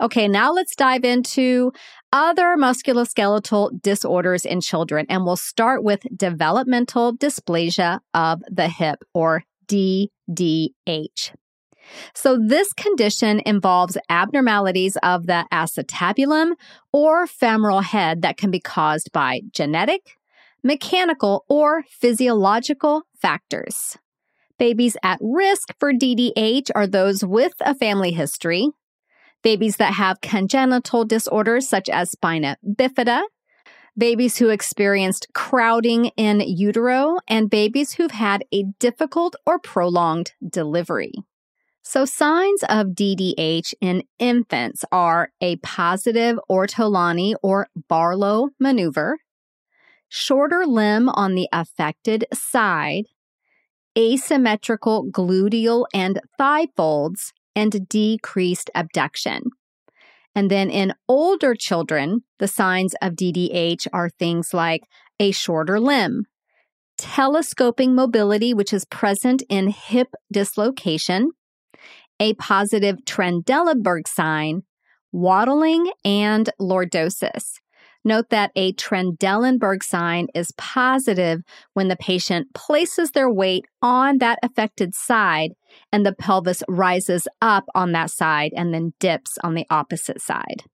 Okay, 0.00 0.28
now 0.28 0.52
let's 0.52 0.74
dive 0.74 1.04
into 1.04 1.72
other 2.12 2.56
musculoskeletal 2.56 3.82
disorders 3.82 4.44
in 4.44 4.60
children, 4.60 5.06
and 5.08 5.24
we'll 5.24 5.36
start 5.36 5.82
with 5.84 6.00
developmental 6.16 7.16
dysplasia 7.16 8.00
of 8.14 8.42
the 8.50 8.68
hip 8.68 9.04
or 9.14 9.44
DDH. 9.68 11.32
So, 12.14 12.38
this 12.38 12.72
condition 12.72 13.40
involves 13.44 13.96
abnormalities 14.08 14.96
of 15.02 15.26
the 15.26 15.46
acetabulum 15.52 16.52
or 16.92 17.26
femoral 17.26 17.80
head 17.80 18.22
that 18.22 18.36
can 18.36 18.50
be 18.50 18.60
caused 18.60 19.10
by 19.12 19.40
genetic, 19.52 20.16
mechanical, 20.62 21.44
or 21.48 21.84
physiological 21.88 23.02
factors. 23.20 23.96
Babies 24.58 24.96
at 25.02 25.18
risk 25.22 25.74
for 25.78 25.92
DDH 25.92 26.70
are 26.74 26.86
those 26.86 27.24
with 27.24 27.54
a 27.60 27.74
family 27.74 28.12
history, 28.12 28.68
babies 29.42 29.76
that 29.76 29.94
have 29.94 30.20
congenital 30.20 31.04
disorders 31.04 31.68
such 31.68 31.88
as 31.88 32.10
spina 32.10 32.56
bifida, 32.64 33.22
babies 33.96 34.38
who 34.38 34.48
experienced 34.48 35.28
crowding 35.34 36.06
in 36.16 36.40
utero, 36.40 37.18
and 37.28 37.50
babies 37.50 37.94
who've 37.94 38.10
had 38.10 38.44
a 38.52 38.64
difficult 38.78 39.34
or 39.46 39.58
prolonged 39.58 40.32
delivery. 40.46 41.12
So, 41.82 42.04
signs 42.04 42.62
of 42.68 42.88
DDH 42.88 43.74
in 43.80 44.04
infants 44.18 44.84
are 44.92 45.32
a 45.40 45.56
positive 45.56 46.38
Ortolani 46.48 47.34
or 47.42 47.68
Barlow 47.88 48.50
maneuver, 48.60 49.18
shorter 50.08 50.66
limb 50.66 51.08
on 51.08 51.34
the 51.34 51.48
affected 51.52 52.26
side, 52.34 53.06
asymmetrical 53.98 55.10
gluteal 55.10 55.86
and 55.94 56.20
thigh 56.36 56.68
folds, 56.76 57.32
and 57.54 57.88
decreased 57.88 58.70
abduction. 58.74 59.42
And 60.34 60.50
then 60.50 60.70
in 60.70 60.94
older 61.08 61.54
children, 61.54 62.22
the 62.38 62.48
signs 62.48 62.94
of 63.02 63.14
DDH 63.14 63.86
are 63.92 64.08
things 64.08 64.54
like 64.54 64.82
a 65.18 65.32
shorter 65.32 65.80
limb, 65.80 66.24
telescoping 66.96 67.94
mobility, 67.94 68.54
which 68.54 68.72
is 68.72 68.84
present 68.84 69.42
in 69.48 69.68
hip 69.68 70.08
dislocation, 70.32 71.30
a 72.20 72.34
positive 72.34 72.98
Trendelenburg 73.04 74.06
sign, 74.06 74.62
waddling, 75.10 75.90
and 76.04 76.50
lordosis. 76.60 77.54
Note 78.04 78.30
that 78.30 78.50
a 78.56 78.72
Trendelenburg 78.74 79.82
sign 79.82 80.28
is 80.34 80.52
positive 80.56 81.42
when 81.74 81.88
the 81.88 81.96
patient 81.96 82.54
places 82.54 83.10
their 83.10 83.30
weight 83.30 83.66
on 83.82 84.18
that 84.18 84.38
affected 84.42 84.94
side 84.94 85.52
and 85.92 86.04
the 86.04 86.14
pelvis 86.14 86.62
rises 86.68 87.26
up 87.40 87.64
on 87.74 87.92
that 87.92 88.10
side 88.10 88.52
and 88.56 88.72
then 88.72 88.92
dips 89.00 89.38
on 89.42 89.54
the 89.54 89.66
opposite 89.70 90.20
side. 90.20 90.64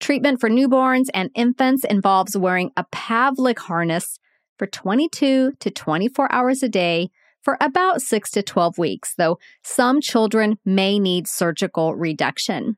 Treatment 0.00 0.40
for 0.40 0.48
newborns 0.48 1.08
and 1.12 1.30
infants 1.34 1.84
involves 1.84 2.36
wearing 2.36 2.70
a 2.76 2.84
Pavlik 2.84 3.58
harness 3.58 4.18
for 4.58 4.66
22 4.66 5.52
to 5.60 5.70
24 5.70 6.32
hours 6.32 6.62
a 6.62 6.68
day 6.68 7.10
for 7.42 7.56
about 7.60 8.02
6 8.02 8.30
to 8.30 8.42
12 8.42 8.78
weeks, 8.78 9.14
though 9.16 9.38
some 9.62 10.00
children 10.00 10.58
may 10.64 10.98
need 10.98 11.26
surgical 11.26 11.94
reduction. 11.94 12.76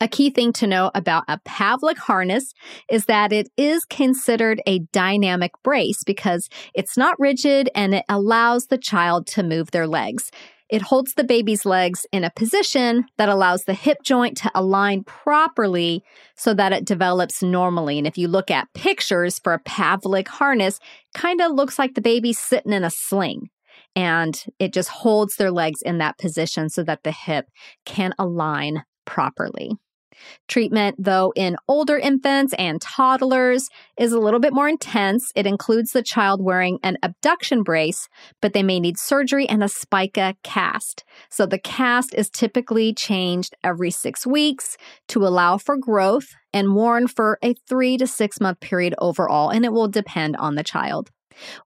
A 0.00 0.06
key 0.06 0.30
thing 0.30 0.52
to 0.54 0.66
know 0.68 0.92
about 0.94 1.24
a 1.26 1.40
Pavlik 1.40 1.96
harness 1.96 2.54
is 2.88 3.06
that 3.06 3.32
it 3.32 3.48
is 3.56 3.84
considered 3.84 4.62
a 4.64 4.78
dynamic 4.92 5.50
brace 5.64 6.04
because 6.04 6.48
it's 6.72 6.96
not 6.96 7.18
rigid 7.18 7.68
and 7.74 7.96
it 7.96 8.04
allows 8.08 8.66
the 8.66 8.78
child 8.78 9.26
to 9.28 9.42
move 9.42 9.72
their 9.72 9.88
legs. 9.88 10.30
It 10.68 10.82
holds 10.82 11.14
the 11.14 11.24
baby's 11.24 11.66
legs 11.66 12.06
in 12.12 12.22
a 12.22 12.30
position 12.30 13.06
that 13.16 13.28
allows 13.28 13.64
the 13.64 13.74
hip 13.74 13.98
joint 14.04 14.36
to 14.38 14.52
align 14.54 15.02
properly 15.02 16.04
so 16.36 16.54
that 16.54 16.72
it 16.72 16.84
develops 16.84 17.42
normally. 17.42 17.98
And 17.98 18.06
if 18.06 18.16
you 18.16 18.28
look 18.28 18.52
at 18.52 18.72
pictures 18.74 19.40
for 19.40 19.52
a 19.52 19.62
Pavlik 19.62 20.28
harness, 20.28 20.78
kind 21.14 21.40
of 21.40 21.52
looks 21.52 21.76
like 21.76 21.94
the 21.94 22.00
baby's 22.00 22.38
sitting 22.38 22.72
in 22.72 22.84
a 22.84 22.90
sling 22.90 23.48
and 23.96 24.44
it 24.60 24.72
just 24.72 24.90
holds 24.90 25.36
their 25.36 25.50
legs 25.50 25.82
in 25.82 25.98
that 25.98 26.18
position 26.18 26.68
so 26.68 26.84
that 26.84 27.02
the 27.02 27.10
hip 27.10 27.46
can 27.84 28.14
align 28.16 28.84
properly. 29.06 29.72
Treatment, 30.48 30.96
though, 30.98 31.32
in 31.36 31.56
older 31.68 31.98
infants 31.98 32.54
and 32.58 32.80
toddlers 32.80 33.68
is 33.98 34.12
a 34.12 34.18
little 34.18 34.40
bit 34.40 34.52
more 34.52 34.68
intense. 34.68 35.32
It 35.34 35.46
includes 35.46 35.92
the 35.92 36.02
child 36.02 36.42
wearing 36.42 36.78
an 36.82 36.96
abduction 37.02 37.62
brace, 37.62 38.08
but 38.40 38.52
they 38.52 38.62
may 38.62 38.80
need 38.80 38.98
surgery 38.98 39.48
and 39.48 39.62
a 39.62 39.68
spica 39.68 40.34
cast. 40.42 41.04
So 41.30 41.46
the 41.46 41.58
cast 41.58 42.14
is 42.14 42.30
typically 42.30 42.94
changed 42.94 43.54
every 43.62 43.90
six 43.90 44.26
weeks 44.26 44.76
to 45.08 45.26
allow 45.26 45.58
for 45.58 45.76
growth 45.76 46.28
and 46.52 46.74
worn 46.74 47.08
for 47.08 47.38
a 47.42 47.54
three 47.68 47.96
to 47.98 48.06
six 48.06 48.40
month 48.40 48.60
period 48.60 48.94
overall, 48.98 49.50
and 49.50 49.64
it 49.64 49.72
will 49.72 49.88
depend 49.88 50.36
on 50.36 50.54
the 50.54 50.64
child. 50.64 51.10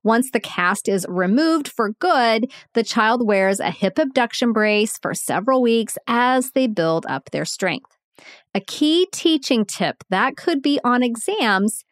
Once 0.02 0.30
the 0.30 0.40
cast 0.40 0.88
is 0.88 1.06
removed 1.09 1.68
for 1.68 1.90
good, 1.99 2.50
the 2.75 2.85
child 2.85 3.26
wears 3.26 3.61
a 3.61 3.71
hip 3.71 3.99
abduction 3.99 4.52
brace 4.52 4.99
for 4.99 5.14
several 5.14 5.62
weeks 5.62 5.97
as 6.06 6.50
they 6.52 6.66
build 6.66 7.06
up 7.09 7.30
their 7.30 7.44
strength. 7.44 7.97
A 8.54 8.61
key 8.61 9.09
teaching 9.12 9.64
tip 9.64 10.04
that 10.11 10.37
could 10.37 10.61
be 10.61 10.78
on 10.85 11.02
exams 11.02 11.85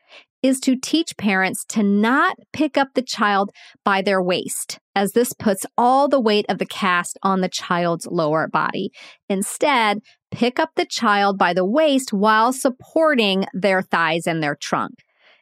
is 0.43 0.61
to 0.61 0.77
teach 0.77 1.17
parents 1.17 1.65
to 1.67 1.83
not 1.83 2.37
pick 2.53 2.77
up 2.77 2.89
the 2.95 3.03
child 3.03 3.51
by 3.83 4.03
their 4.03 4.23
waist, 4.23 4.79
as 4.95 5.13
this 5.13 5.33
puts 5.33 5.65
all 5.79 6.07
the 6.07 6.21
weight 6.21 6.45
of 6.51 6.59
the 6.59 6.67
cast 6.67 7.19
on 7.23 7.41
the 7.41 7.49
child's 7.49 8.07
lower 8.07 8.47
body. 8.47 8.91
Instead, 9.29 10.01
pick 10.31 10.59
up 10.59 10.71
the 10.77 10.87
child 10.87 11.39
by 11.39 11.55
the 11.55 11.65
waist 11.65 12.13
while 12.13 12.53
supporting 12.53 13.47
their 13.55 13.81
thighs 13.81 14.27
and 14.27 14.43
their 14.43 14.55
trunk. 14.55 14.95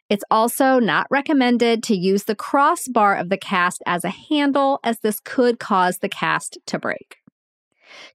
It's 0.09 0.23
also 0.31 0.79
not 0.79 1.07
recommended 1.11 1.83
to 1.83 1.95
use 1.95 2.23
the 2.23 2.35
crossbar 2.35 3.15
of 3.15 3.29
the 3.29 3.37
cast 3.37 3.83
as 3.85 4.03
a 4.03 4.09
handle, 4.09 4.79
as 4.83 4.99
this 4.99 5.19
could 5.19 5.59
cause 5.59 5.97
the 5.97 6.09
cast 6.09 6.57
to 6.67 6.79
break. 6.79 7.17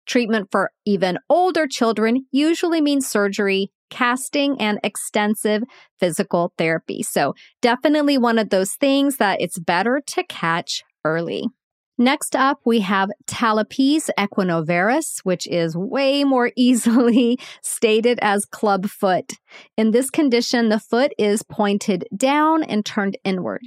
Treatment 0.06 0.48
for 0.50 0.70
even 0.84 1.18
older 1.28 1.66
children 1.66 2.26
usually 2.30 2.80
means 2.80 3.08
surgery, 3.08 3.70
casting, 3.90 4.60
and 4.60 4.78
extensive 4.82 5.62
physical 5.98 6.52
therapy. 6.58 7.02
So, 7.02 7.34
definitely 7.62 8.18
one 8.18 8.38
of 8.38 8.50
those 8.50 8.74
things 8.74 9.16
that 9.18 9.40
it's 9.40 9.58
better 9.58 10.02
to 10.06 10.24
catch 10.24 10.82
early. 11.04 11.48
Next 11.96 12.34
up, 12.34 12.58
we 12.64 12.80
have 12.80 13.10
talipes 13.28 14.10
equinovarus, 14.18 15.20
which 15.22 15.46
is 15.46 15.76
way 15.76 16.24
more 16.24 16.50
easily 16.56 17.38
stated 17.62 18.18
as 18.20 18.44
club 18.44 18.86
foot. 18.86 19.34
In 19.76 19.92
this 19.92 20.10
condition, 20.10 20.70
the 20.70 20.80
foot 20.80 21.12
is 21.18 21.44
pointed 21.44 22.04
down 22.16 22.64
and 22.64 22.84
turned 22.84 23.16
inward. 23.22 23.62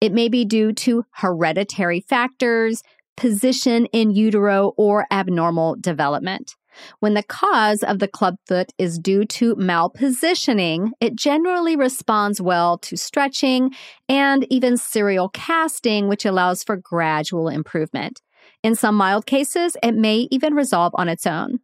It 0.00 0.12
may 0.12 0.28
be 0.28 0.44
due 0.44 0.72
to 0.74 1.04
hereditary 1.14 2.00
factors, 2.00 2.82
position 3.16 3.86
in 3.86 4.10
utero, 4.10 4.72
or 4.76 5.06
abnormal 5.10 5.76
development. 5.80 6.54
When 7.00 7.14
the 7.14 7.22
cause 7.22 7.82
of 7.82 7.98
the 7.98 8.08
clubfoot 8.08 8.72
is 8.78 8.98
due 8.98 9.24
to 9.26 9.54
malpositioning, 9.56 10.90
it 11.00 11.16
generally 11.16 11.76
responds 11.76 12.40
well 12.40 12.78
to 12.78 12.96
stretching 12.96 13.72
and 14.08 14.46
even 14.50 14.76
serial 14.76 15.28
casting, 15.28 16.08
which 16.08 16.24
allows 16.24 16.62
for 16.62 16.76
gradual 16.76 17.48
improvement. 17.48 18.20
In 18.62 18.74
some 18.74 18.94
mild 18.94 19.26
cases, 19.26 19.76
it 19.82 19.94
may 19.94 20.28
even 20.30 20.54
resolve 20.54 20.92
on 20.94 21.08
its 21.08 21.26
own. 21.26 21.58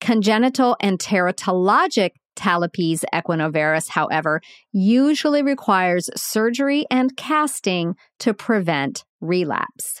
Congenital 0.00 0.76
and 0.80 0.98
teratologic 0.98 2.10
talipes 2.36 3.04
equinovarus, 3.12 3.88
however, 3.88 4.40
usually 4.72 5.42
requires 5.42 6.08
surgery 6.14 6.86
and 6.90 7.16
casting 7.16 7.94
to 8.20 8.32
prevent 8.32 9.04
relapse. 9.20 10.00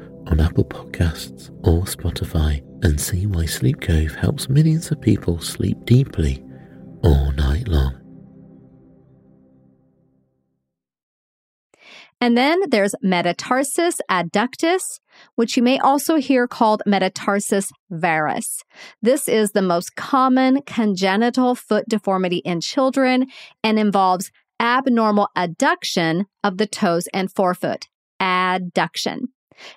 on 0.31 0.39
Apple 0.39 0.63
Podcasts 0.63 1.49
or 1.67 1.83
Spotify 1.83 2.63
and 2.83 2.99
see 2.99 3.27
why 3.27 3.45
Sleep 3.45 3.81
Cove 3.81 4.15
helps 4.15 4.47
millions 4.47 4.89
of 4.89 5.01
people 5.01 5.39
sleep 5.39 5.77
deeply 5.83 6.41
all 7.03 7.31
night 7.33 7.67
long. 7.67 7.97
And 12.21 12.37
then 12.37 12.61
there's 12.69 12.95
metatarsus 13.03 13.97
adductus, 14.09 14.99
which 15.35 15.57
you 15.57 15.63
may 15.63 15.79
also 15.79 16.15
hear 16.15 16.47
called 16.47 16.81
metatarsus 16.87 17.69
varus. 17.89 18.63
This 19.01 19.27
is 19.27 19.51
the 19.51 19.61
most 19.61 19.95
common 19.95 20.61
congenital 20.61 21.55
foot 21.55 21.85
deformity 21.89 22.37
in 22.37 22.61
children 22.61 23.25
and 23.63 23.77
involves 23.77 24.31
abnormal 24.59 25.29
adduction 25.35 26.25
of 26.43 26.57
the 26.57 26.67
toes 26.67 27.07
and 27.13 27.31
forefoot. 27.33 27.87
Adduction. 28.21 29.23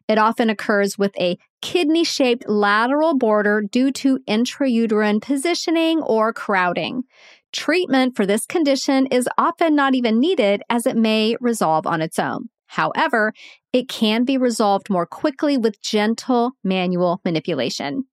It 0.08 0.18
often 0.18 0.50
occurs 0.50 0.98
with 0.98 1.18
a 1.18 1.38
kidney 1.62 2.04
shaped 2.04 2.48
lateral 2.48 3.16
border 3.16 3.62
due 3.62 3.90
to 3.92 4.18
intrauterine 4.28 5.20
positioning 5.20 6.02
or 6.02 6.32
crowding. 6.32 7.04
Treatment 7.52 8.16
for 8.16 8.26
this 8.26 8.46
condition 8.46 9.06
is 9.06 9.28
often 9.38 9.74
not 9.74 9.94
even 9.94 10.18
needed 10.18 10.62
as 10.68 10.86
it 10.86 10.96
may 10.96 11.36
resolve 11.40 11.86
on 11.86 12.02
its 12.02 12.18
own. 12.18 12.48
However, 12.66 13.32
it 13.72 13.88
can 13.88 14.24
be 14.24 14.36
resolved 14.36 14.90
more 14.90 15.06
quickly 15.06 15.56
with 15.56 15.80
gentle 15.80 16.52
manual 16.64 17.20
manipulation. 17.24 18.04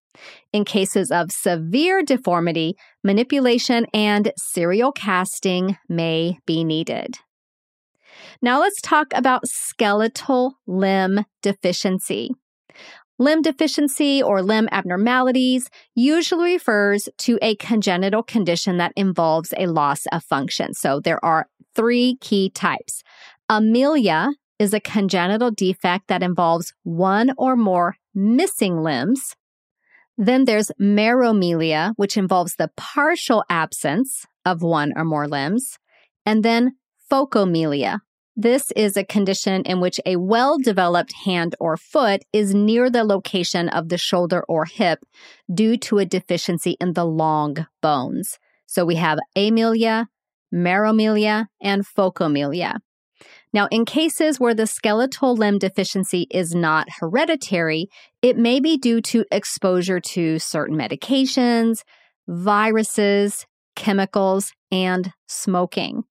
In 0.53 0.65
cases 0.65 1.09
of 1.11 1.31
severe 1.31 2.03
deformity, 2.03 2.75
manipulation 3.03 3.87
and 3.93 4.31
serial 4.37 4.91
casting 4.91 5.77
may 5.89 6.37
be 6.45 6.63
needed. 6.63 7.17
Now 8.41 8.59
let's 8.59 8.81
talk 8.81 9.07
about 9.13 9.47
skeletal 9.47 10.55
limb 10.65 11.25
deficiency. 11.41 12.31
Limb 13.19 13.43
deficiency 13.43 14.23
or 14.23 14.41
limb 14.41 14.67
abnormalities 14.71 15.69
usually 15.93 16.53
refers 16.53 17.07
to 17.19 17.37
a 17.39 17.55
congenital 17.57 18.23
condition 18.23 18.77
that 18.77 18.93
involves 18.95 19.53
a 19.57 19.67
loss 19.67 20.07
of 20.11 20.23
function. 20.23 20.73
So 20.73 20.99
there 20.99 21.23
are 21.23 21.47
three 21.75 22.17
key 22.19 22.49
types. 22.49 23.03
Amelia 23.47 24.29
is 24.57 24.73
a 24.73 24.79
congenital 24.79 25.51
defect 25.51 26.07
that 26.07 26.23
involves 26.23 26.73
one 26.81 27.31
or 27.37 27.55
more 27.55 27.95
missing 28.15 28.81
limbs. 28.81 29.35
Then 30.17 30.45
there's 30.45 30.71
meromelia, 30.79 31.93
which 31.97 32.17
involves 32.17 32.55
the 32.55 32.71
partial 32.75 33.43
absence 33.49 34.25
of 34.45 34.63
one 34.63 34.93
or 34.95 35.05
more 35.05 35.27
limbs. 35.27 35.77
And 36.25 36.43
then 36.43 36.75
phocomelia, 37.11 37.99
this 38.35 38.71
is 38.75 38.95
a 38.95 39.03
condition 39.03 39.63
in 39.63 39.81
which 39.81 39.99
a 40.05 40.15
well 40.15 40.57
developed 40.57 41.13
hand 41.25 41.55
or 41.59 41.75
foot 41.75 42.23
is 42.31 42.53
near 42.53 42.89
the 42.89 43.03
location 43.03 43.67
of 43.69 43.89
the 43.89 43.97
shoulder 43.97 44.43
or 44.47 44.65
hip 44.65 44.99
due 45.53 45.77
to 45.77 45.97
a 45.97 46.05
deficiency 46.05 46.77
in 46.79 46.93
the 46.93 47.05
long 47.05 47.67
bones. 47.81 48.39
So 48.67 48.85
we 48.85 48.95
have 48.95 49.19
amelia, 49.35 50.07
meromelia, 50.53 51.47
and 51.61 51.85
phocomelia. 51.85 52.79
Now, 53.53 53.67
in 53.69 53.83
cases 53.83 54.39
where 54.39 54.53
the 54.53 54.65
skeletal 54.65 55.35
limb 55.35 55.59
deficiency 55.59 56.27
is 56.31 56.55
not 56.55 56.87
hereditary, 56.99 57.89
it 58.21 58.37
may 58.37 58.61
be 58.61 58.77
due 58.77 59.01
to 59.01 59.25
exposure 59.29 59.99
to 59.99 60.39
certain 60.39 60.77
medications, 60.77 61.83
viruses, 62.29 63.45
chemicals, 63.75 64.53
and 64.71 65.11
smoking. 65.27 66.03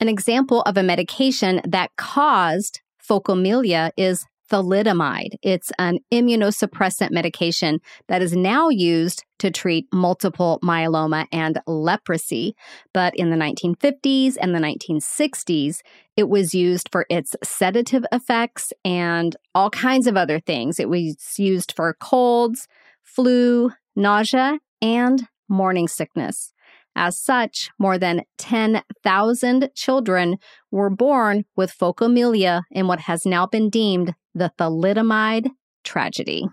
An 0.00 0.08
example 0.08 0.62
of 0.62 0.76
a 0.76 0.82
medication 0.82 1.60
that 1.66 1.90
caused 1.96 2.80
phocomelia 2.98 3.90
is 3.96 4.26
thalidomide. 4.50 5.36
It's 5.42 5.72
an 5.78 5.98
immunosuppressant 6.12 7.10
medication 7.10 7.80
that 8.08 8.22
is 8.22 8.34
now 8.34 8.68
used 8.68 9.24
to 9.38 9.50
treat 9.50 9.86
multiple 9.92 10.58
myeloma 10.62 11.26
and 11.32 11.60
leprosy. 11.66 12.54
But 12.92 13.14
in 13.16 13.30
the 13.30 13.36
1950s 13.36 14.36
and 14.40 14.54
the 14.54 14.60
1960s, 14.60 15.80
it 16.16 16.28
was 16.28 16.54
used 16.54 16.88
for 16.92 17.06
its 17.08 17.34
sedative 17.42 18.04
effects 18.12 18.72
and 18.84 19.36
all 19.54 19.70
kinds 19.70 20.06
of 20.06 20.16
other 20.16 20.40
things. 20.40 20.78
It 20.78 20.88
was 20.88 21.38
used 21.38 21.72
for 21.74 21.94
colds, 21.94 22.68
flu, 23.02 23.70
nausea, 23.96 24.58
and 24.82 25.26
morning 25.48 25.88
sickness. 25.88 26.53
As 26.96 27.20
such, 27.20 27.70
more 27.78 27.98
than 27.98 28.22
10,000 28.38 29.70
children 29.74 30.36
were 30.70 30.90
born 30.90 31.44
with 31.56 31.72
phocomelia 31.72 32.62
in 32.70 32.86
what 32.86 33.00
has 33.00 33.26
now 33.26 33.46
been 33.46 33.68
deemed 33.68 34.14
the 34.34 34.52
thalidomide 34.58 35.48
tragedy. 35.82 36.46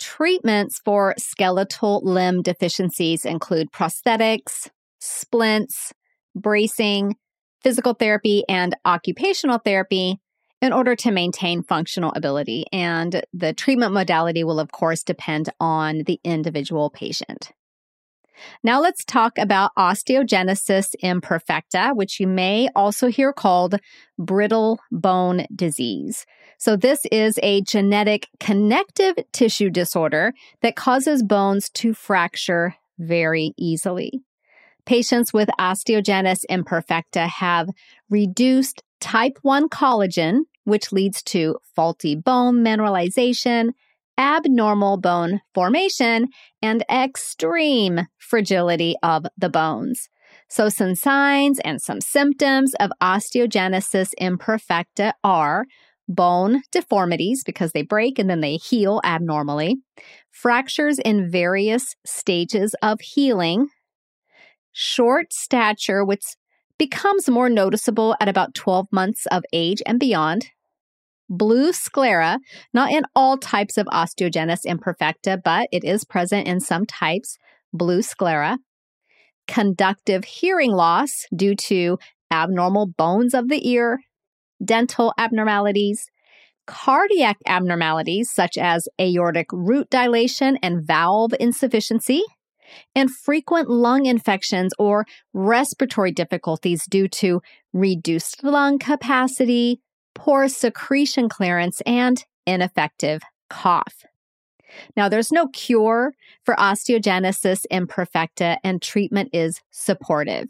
Treatments 0.00 0.80
for 0.84 1.14
skeletal 1.18 2.00
limb 2.04 2.42
deficiencies 2.42 3.24
include 3.24 3.72
prosthetics, 3.72 4.68
splints, 5.00 5.92
bracing, 6.34 7.16
physical 7.62 7.94
therapy, 7.94 8.44
and 8.48 8.76
occupational 8.84 9.58
therapy 9.58 10.20
in 10.60 10.72
order 10.72 10.96
to 10.96 11.10
maintain 11.10 11.62
functional 11.62 12.12
ability. 12.14 12.64
And 12.72 13.22
the 13.32 13.52
treatment 13.52 13.92
modality 13.92 14.44
will, 14.44 14.60
of 14.60 14.72
course, 14.72 15.02
depend 15.02 15.50
on 15.60 16.02
the 16.06 16.20
individual 16.24 16.90
patient. 16.90 17.52
Now 18.62 18.80
let's 18.80 19.04
talk 19.04 19.38
about 19.38 19.70
osteogenesis 19.78 20.94
imperfecta, 21.02 21.94
which 21.94 22.20
you 22.20 22.26
may 22.26 22.68
also 22.74 23.08
hear 23.08 23.32
called 23.32 23.76
brittle 24.18 24.80
bone 24.90 25.46
disease. 25.54 26.26
So 26.58 26.76
this 26.76 27.06
is 27.12 27.38
a 27.42 27.62
genetic 27.62 28.28
connective 28.40 29.16
tissue 29.32 29.70
disorder 29.70 30.32
that 30.62 30.76
causes 30.76 31.22
bones 31.22 31.68
to 31.70 31.94
fracture 31.94 32.74
very 32.98 33.52
easily. 33.56 34.22
Patients 34.86 35.32
with 35.32 35.48
osteogenesis 35.58 36.44
imperfecta 36.50 37.28
have 37.28 37.68
reduced 38.10 38.82
type 39.00 39.38
1 39.42 39.68
collagen, 39.68 40.40
which 40.64 40.92
leads 40.92 41.22
to 41.22 41.58
faulty 41.74 42.14
bone 42.14 42.64
mineralization, 42.64 43.70
abnormal 44.18 44.98
bone 44.98 45.40
formation, 45.54 46.28
and 46.62 46.84
extreme 46.90 48.02
fragility 48.18 48.96
of 49.02 49.26
the 49.36 49.48
bones. 49.48 50.08
So, 50.48 50.68
some 50.68 50.94
signs 50.94 51.58
and 51.64 51.80
some 51.80 52.00
symptoms 52.00 52.74
of 52.80 52.90
osteogenesis 53.02 54.10
imperfecta 54.20 55.12
are 55.22 55.64
bone 56.08 56.62
deformities 56.70 57.42
because 57.44 57.72
they 57.72 57.82
break 57.82 58.18
and 58.18 58.28
then 58.28 58.40
they 58.40 58.56
heal 58.56 59.00
abnormally, 59.04 59.76
fractures 60.30 60.98
in 60.98 61.30
various 61.30 61.94
stages 62.04 62.74
of 62.82 63.00
healing, 63.00 63.68
short 64.72 65.32
stature, 65.32 66.04
which 66.04 66.24
becomes 66.78 67.28
more 67.28 67.48
noticeable 67.48 68.16
at 68.20 68.28
about 68.28 68.54
12 68.54 68.86
months 68.92 69.26
of 69.26 69.44
age 69.52 69.82
and 69.86 69.98
beyond, 69.98 70.46
blue 71.28 71.72
sclera, 71.72 72.38
not 72.72 72.90
in 72.90 73.04
all 73.14 73.36
types 73.36 73.76
of 73.76 73.86
osteogenesis 73.86 74.66
imperfecta, 74.66 75.40
but 75.42 75.68
it 75.72 75.84
is 75.84 76.04
present 76.04 76.46
in 76.46 76.60
some 76.60 76.86
types, 76.86 77.38
blue 77.72 78.02
sclera, 78.02 78.58
conductive 79.46 80.24
hearing 80.24 80.72
loss 80.72 81.24
due 81.34 81.54
to 81.54 81.98
abnormal 82.30 82.86
bones 82.86 83.34
of 83.34 83.48
the 83.48 83.68
ear, 83.68 84.00
dental 84.64 85.12
abnormalities, 85.18 86.10
cardiac 86.66 87.36
abnormalities 87.46 88.30
such 88.30 88.56
as 88.56 88.88
aortic 89.00 89.46
root 89.52 89.88
dilation 89.90 90.58
and 90.62 90.86
valve 90.86 91.32
insufficiency, 91.38 92.22
and 92.94 93.10
frequent 93.10 93.68
lung 93.68 94.06
infections 94.06 94.72
or 94.78 95.04
respiratory 95.32 96.12
difficulties 96.12 96.84
due 96.88 97.08
to 97.08 97.40
reduced 97.72 98.42
lung 98.42 98.78
capacity, 98.78 99.80
poor 100.14 100.48
secretion 100.48 101.28
clearance, 101.28 101.80
and 101.86 102.24
ineffective 102.46 103.22
cough. 103.48 104.04
Now, 104.96 105.08
there's 105.08 105.32
no 105.32 105.48
cure 105.48 106.14
for 106.44 106.54
osteogenesis 106.56 107.64
imperfecta, 107.70 108.58
and 108.64 108.82
treatment 108.82 109.30
is 109.32 109.60
supportive. 109.70 110.48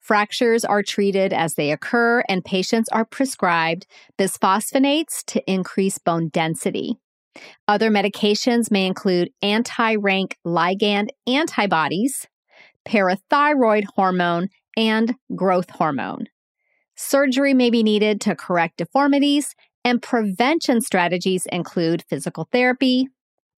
Fractures 0.00 0.64
are 0.64 0.82
treated 0.82 1.32
as 1.32 1.54
they 1.54 1.70
occur, 1.70 2.22
and 2.28 2.44
patients 2.44 2.88
are 2.90 3.04
prescribed 3.04 3.86
bisphosphonates 4.18 5.24
to 5.26 5.50
increase 5.50 5.98
bone 5.98 6.28
density. 6.28 6.96
Other 7.68 7.90
medications 7.90 8.70
may 8.70 8.86
include 8.86 9.30
anti 9.42 9.96
rank 9.96 10.38
ligand 10.46 11.08
antibodies, 11.26 12.26
parathyroid 12.88 13.84
hormone, 13.94 14.48
and 14.76 15.14
growth 15.34 15.70
hormone. 15.70 16.28
Surgery 16.96 17.54
may 17.54 17.70
be 17.70 17.82
needed 17.82 18.20
to 18.22 18.34
correct 18.34 18.78
deformities, 18.78 19.54
and 19.84 20.02
prevention 20.02 20.80
strategies 20.80 21.46
include 21.52 22.02
physical 22.08 22.48
therapy, 22.50 23.08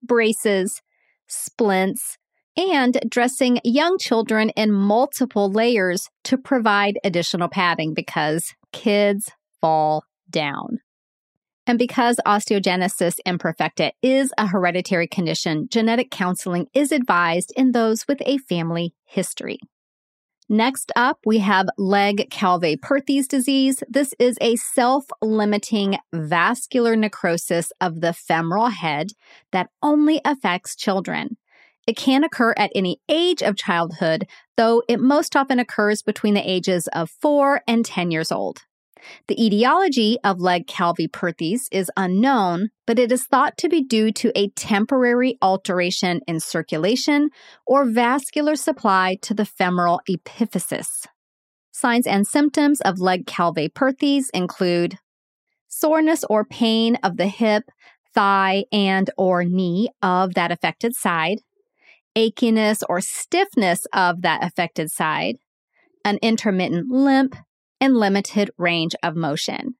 braces, 0.02 0.82
splints, 1.28 2.18
and 2.56 2.98
dressing 3.08 3.60
young 3.62 3.96
children 3.98 4.50
in 4.50 4.72
multiple 4.72 5.50
layers 5.50 6.08
to 6.24 6.36
provide 6.36 6.98
additional 7.04 7.48
padding 7.48 7.94
because 7.94 8.54
kids 8.72 9.30
fall 9.60 10.04
down. 10.28 10.80
And 11.66 11.78
because 11.78 12.16
osteogenesis 12.26 13.16
imperfecta 13.26 13.92
is 14.02 14.32
a 14.38 14.46
hereditary 14.46 15.06
condition, 15.06 15.68
genetic 15.70 16.10
counseling 16.10 16.66
is 16.74 16.92
advised 16.92 17.52
in 17.56 17.72
those 17.72 18.08
with 18.08 18.20
a 18.26 18.38
family 18.38 18.94
history. 19.04 19.58
Next 20.50 20.90
up, 20.96 21.18
we 21.26 21.40
have 21.40 21.68
Legg-Calvé-Perthes 21.76 23.28
disease. 23.28 23.82
This 23.86 24.14
is 24.18 24.38
a 24.40 24.56
self-limiting 24.56 25.98
vascular 26.10 26.96
necrosis 26.96 27.70
of 27.82 28.00
the 28.00 28.14
femoral 28.14 28.68
head 28.68 29.08
that 29.52 29.68
only 29.82 30.22
affects 30.24 30.74
children. 30.74 31.36
It 31.86 31.98
can 31.98 32.24
occur 32.24 32.54
at 32.56 32.72
any 32.74 32.98
age 33.10 33.42
of 33.42 33.56
childhood, 33.56 34.26
though 34.56 34.82
it 34.88 35.00
most 35.00 35.36
often 35.36 35.58
occurs 35.58 36.00
between 36.00 36.32
the 36.32 36.50
ages 36.50 36.88
of 36.94 37.10
4 37.10 37.60
and 37.68 37.84
10 37.84 38.10
years 38.10 38.32
old. 38.32 38.62
The 39.26 39.44
etiology 39.44 40.18
of 40.24 40.40
Legg-Calvé-Perthes 40.40 41.68
is 41.70 41.90
unknown, 41.96 42.70
but 42.86 42.98
it 42.98 43.12
is 43.12 43.24
thought 43.24 43.56
to 43.58 43.68
be 43.68 43.82
due 43.82 44.12
to 44.12 44.32
a 44.38 44.48
temporary 44.50 45.38
alteration 45.42 46.20
in 46.26 46.40
circulation 46.40 47.30
or 47.66 47.84
vascular 47.84 48.56
supply 48.56 49.16
to 49.22 49.34
the 49.34 49.44
femoral 49.44 50.00
epiphysis. 50.08 51.06
Signs 51.70 52.06
and 52.06 52.26
symptoms 52.26 52.80
of 52.80 52.98
Legg-Calvé-Perthes 52.98 54.30
include 54.34 54.98
soreness 55.68 56.24
or 56.24 56.44
pain 56.44 56.96
of 57.02 57.16
the 57.16 57.28
hip, 57.28 57.64
thigh, 58.14 58.64
and 58.72 59.10
or 59.16 59.44
knee 59.44 59.88
of 60.02 60.34
that 60.34 60.50
affected 60.50 60.96
side, 60.96 61.40
achiness 62.16 62.82
or 62.88 63.00
stiffness 63.00 63.86
of 63.92 64.22
that 64.22 64.42
affected 64.42 64.90
side, 64.90 65.36
an 66.04 66.18
intermittent 66.22 66.90
limp, 66.90 67.36
and 67.80 67.96
limited 67.96 68.50
range 68.58 68.94
of 69.02 69.16
motion. 69.16 69.74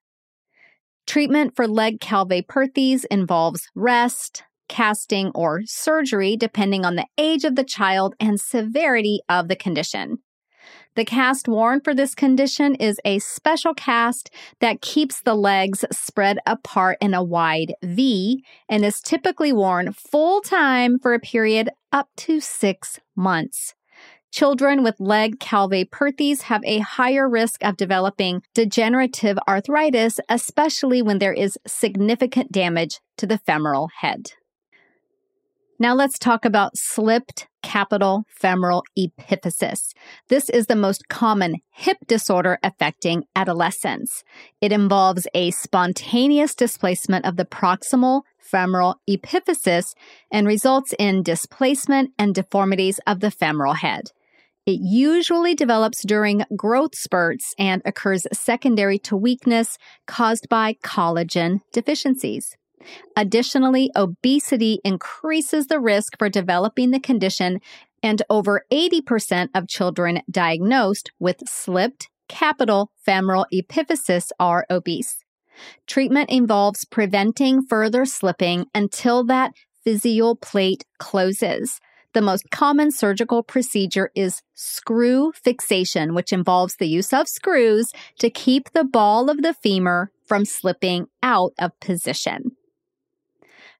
Treatment 1.07 1.57
for 1.57 1.67
Legg-Calvé-Perthes 1.67 3.05
involves 3.11 3.69
rest, 3.75 4.43
casting, 4.69 5.31
or 5.35 5.63
surgery 5.65 6.37
depending 6.37 6.85
on 6.85 6.97
the 6.97 7.07
age 7.17 7.45
of 7.45 7.57
the 7.57 7.65
child 7.65 8.15
and 8.21 8.39
severity 8.39 9.21
of 9.29 9.49
the 9.49 9.57
condition. 9.57 10.19
The 10.97 11.05
cast 11.05 11.49
worn 11.49 11.81
for 11.81 11.95
this 11.95 12.15
condition 12.15 12.75
is 12.75 13.01
a 13.05 13.21
special 13.21 13.73
cast 13.73 14.31
that 14.61 14.83
keeps 14.83 15.23
the 15.23 15.35
legs 15.35 15.85
spread 15.93 16.39
apart 16.45 16.99
in 17.01 17.15
a 17.15 17.23
wide 17.23 17.75
V 17.83 18.45
and 18.69 18.85
is 18.85 19.01
typically 19.01 19.53
worn 19.53 19.93
full 19.93 20.41
time 20.41 20.99
for 20.99 21.15
a 21.15 21.21
period 21.21 21.71
up 21.93 22.09
to 22.17 22.41
six 22.41 23.01
months. 23.17 23.75
Children 24.31 24.83
with 24.83 25.01
Legg-Calvé-Perthes 25.01 26.43
have 26.43 26.63
a 26.65 26.81
higher 26.81 27.29
risk 27.29 27.65
of 27.65 27.77
developing 27.77 28.43
degenerative 28.55 29.39
arthritis, 29.49 30.21
especially 30.29 31.03
when 31.03 31.19
there 31.19 31.33
is 31.33 31.59
significant 31.67 32.53
damage 32.53 33.01
to 33.17 33.27
the 33.27 33.39
femoral 33.39 33.89
head. 34.01 34.33
Now 35.81 35.95
let's 35.95 36.19
talk 36.19 36.45
about 36.45 36.77
slipped 36.77 37.47
capital 37.63 38.25
femoral 38.29 38.83
epiphysis. 38.99 39.93
This 40.29 40.51
is 40.51 40.67
the 40.67 40.77
most 40.77 41.09
common 41.09 41.57
hip 41.71 41.99
disorder 42.07 42.59
affecting 42.63 43.25
adolescents. 43.37 44.25
It 44.61 44.73
involves 44.73 45.27
a 45.35 45.53
spontaneous 45.53 46.55
displacement 46.55 47.25
of 47.25 47.37
the 47.37 47.45
proximal 47.45 48.23
femoral 48.39 49.01
epiphysis 49.09 49.95
and 50.33 50.47
results 50.47 50.95
in 50.99 51.23
displacement 51.23 52.11
and 52.19 52.35
deformities 52.35 52.99
of 53.07 53.21
the 53.21 53.31
femoral 53.31 53.75
head. 53.75 54.11
It 54.69 54.83
usually 54.83 55.55
develops 55.55 56.03
during 56.03 56.45
growth 56.55 56.95
spurts 56.95 57.55
and 57.59 57.81
occurs 57.87 58.27
secondary 58.35 58.99
to 58.99 59.17
weakness 59.17 59.79
caused 60.07 60.47
by 60.51 60.75
collagen 60.85 61.61
deficiencies. 61.73 62.55
Additionally, 63.17 63.91
obesity 63.97 64.79
increases 64.85 65.69
the 65.69 65.81
risk 65.81 66.19
for 66.19 66.29
developing 66.29 66.91
the 66.91 67.01
condition, 67.01 67.63
and 68.03 68.21
over 68.29 68.67
80% 68.71 69.49
of 69.55 69.69
children 69.69 70.21
diagnosed 70.31 71.13
with 71.19 71.49
slipped 71.49 72.11
capital 72.29 72.93
femoral 73.07 73.47
epiphysis 73.51 74.33
are 74.39 74.67
obese. 74.69 75.25
Treatment 75.87 76.29
involves 76.29 76.85
preventing 76.85 77.63
further 77.63 78.05
slipping 78.05 78.67
until 78.75 79.25
that 79.25 79.53
physeal 79.87 80.39
plate 80.39 80.85
closes. 80.99 81.81
The 82.15 82.23
most 82.23 82.51
common 82.51 82.91
surgical 82.91 83.43
procedure 83.43 84.11
is 84.15 84.43
screw 84.55 85.33
fixation, 85.33 86.15
which 86.15 86.33
involves 86.33 86.77
the 86.77 86.89
use 86.89 87.13
of 87.13 87.29
screws 87.29 87.93
to 88.19 88.31
keep 88.31 88.73
the 88.73 88.85
ball 88.85 89.29
of 89.29 89.43
the 89.43 89.55
femur 89.55 90.11
from 90.27 90.45
slipping 90.45 91.09
out 91.23 91.53
of 91.59 91.79
position. 91.81 92.53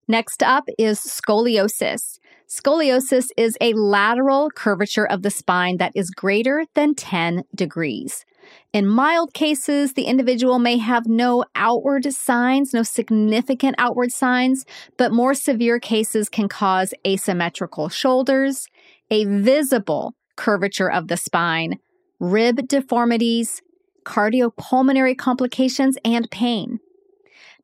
Next 0.07 0.43
up 0.43 0.65
is 0.79 1.01
scoliosis. 1.01 2.19
Scoliosis 2.49 3.29
is 3.37 3.59
a 3.61 3.75
lateral 3.75 4.51
curvature 4.51 5.07
of 5.07 5.23
the 5.23 5.31
spine 5.31 5.77
that 5.77 5.93
is 5.95 6.09
greater 6.09 6.65
than 6.75 6.95
10 6.95 7.45
degrees. 7.55 8.25
In 8.73 8.87
mild 8.87 9.35
cases, 9.35 9.93
the 9.93 10.05
individual 10.05 10.59
may 10.59 10.79
have 10.79 11.07
no 11.07 11.45
outward 11.55 12.11
signs, 12.11 12.73
no 12.73 12.83
significant 12.83 13.75
outward 13.77 14.13
signs, 14.13 14.65
but 14.97 15.13
more 15.13 15.35
severe 15.35 15.79
cases 15.79 16.31
can 16.31 16.49
cause 16.49 16.95
asymmetrical 17.07 17.91
shoulders, 17.91 18.67
a 19.11 19.27
visible 19.27 20.15
curvature 20.37 20.91
of 20.91 21.09
the 21.09 21.19
spine, 21.19 21.79
rib 22.19 22.67
deformities, 22.67 23.61
cardiopulmonary 24.05 25.19
complications, 25.19 25.99
and 26.03 26.31
pain. 26.31 26.81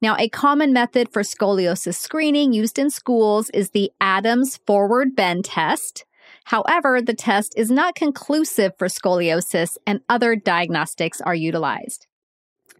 Now, 0.02 0.16
a 0.18 0.28
common 0.28 0.72
method 0.72 1.12
for 1.12 1.22
scoliosis 1.22 1.94
screening 1.94 2.52
used 2.52 2.78
in 2.78 2.90
schools 2.90 3.50
is 3.50 3.70
the 3.70 3.90
Adams 4.00 4.58
forward 4.66 5.16
bend 5.16 5.44
test. 5.46 6.04
However, 6.44 7.00
the 7.00 7.14
test 7.14 7.54
is 7.56 7.70
not 7.70 7.94
conclusive 7.94 8.72
for 8.78 8.88
scoliosis 8.88 9.76
and 9.86 10.00
other 10.08 10.36
diagnostics 10.36 11.20
are 11.20 11.34
utilized. 11.34 12.06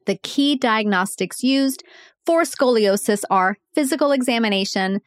The 0.07 0.17
key 0.17 0.57
diagnostics 0.57 1.43
used 1.43 1.83
for 2.27 2.43
scoliosis 2.43 3.23
are 3.31 3.57
physical 3.75 4.13
examination, 4.13 5.01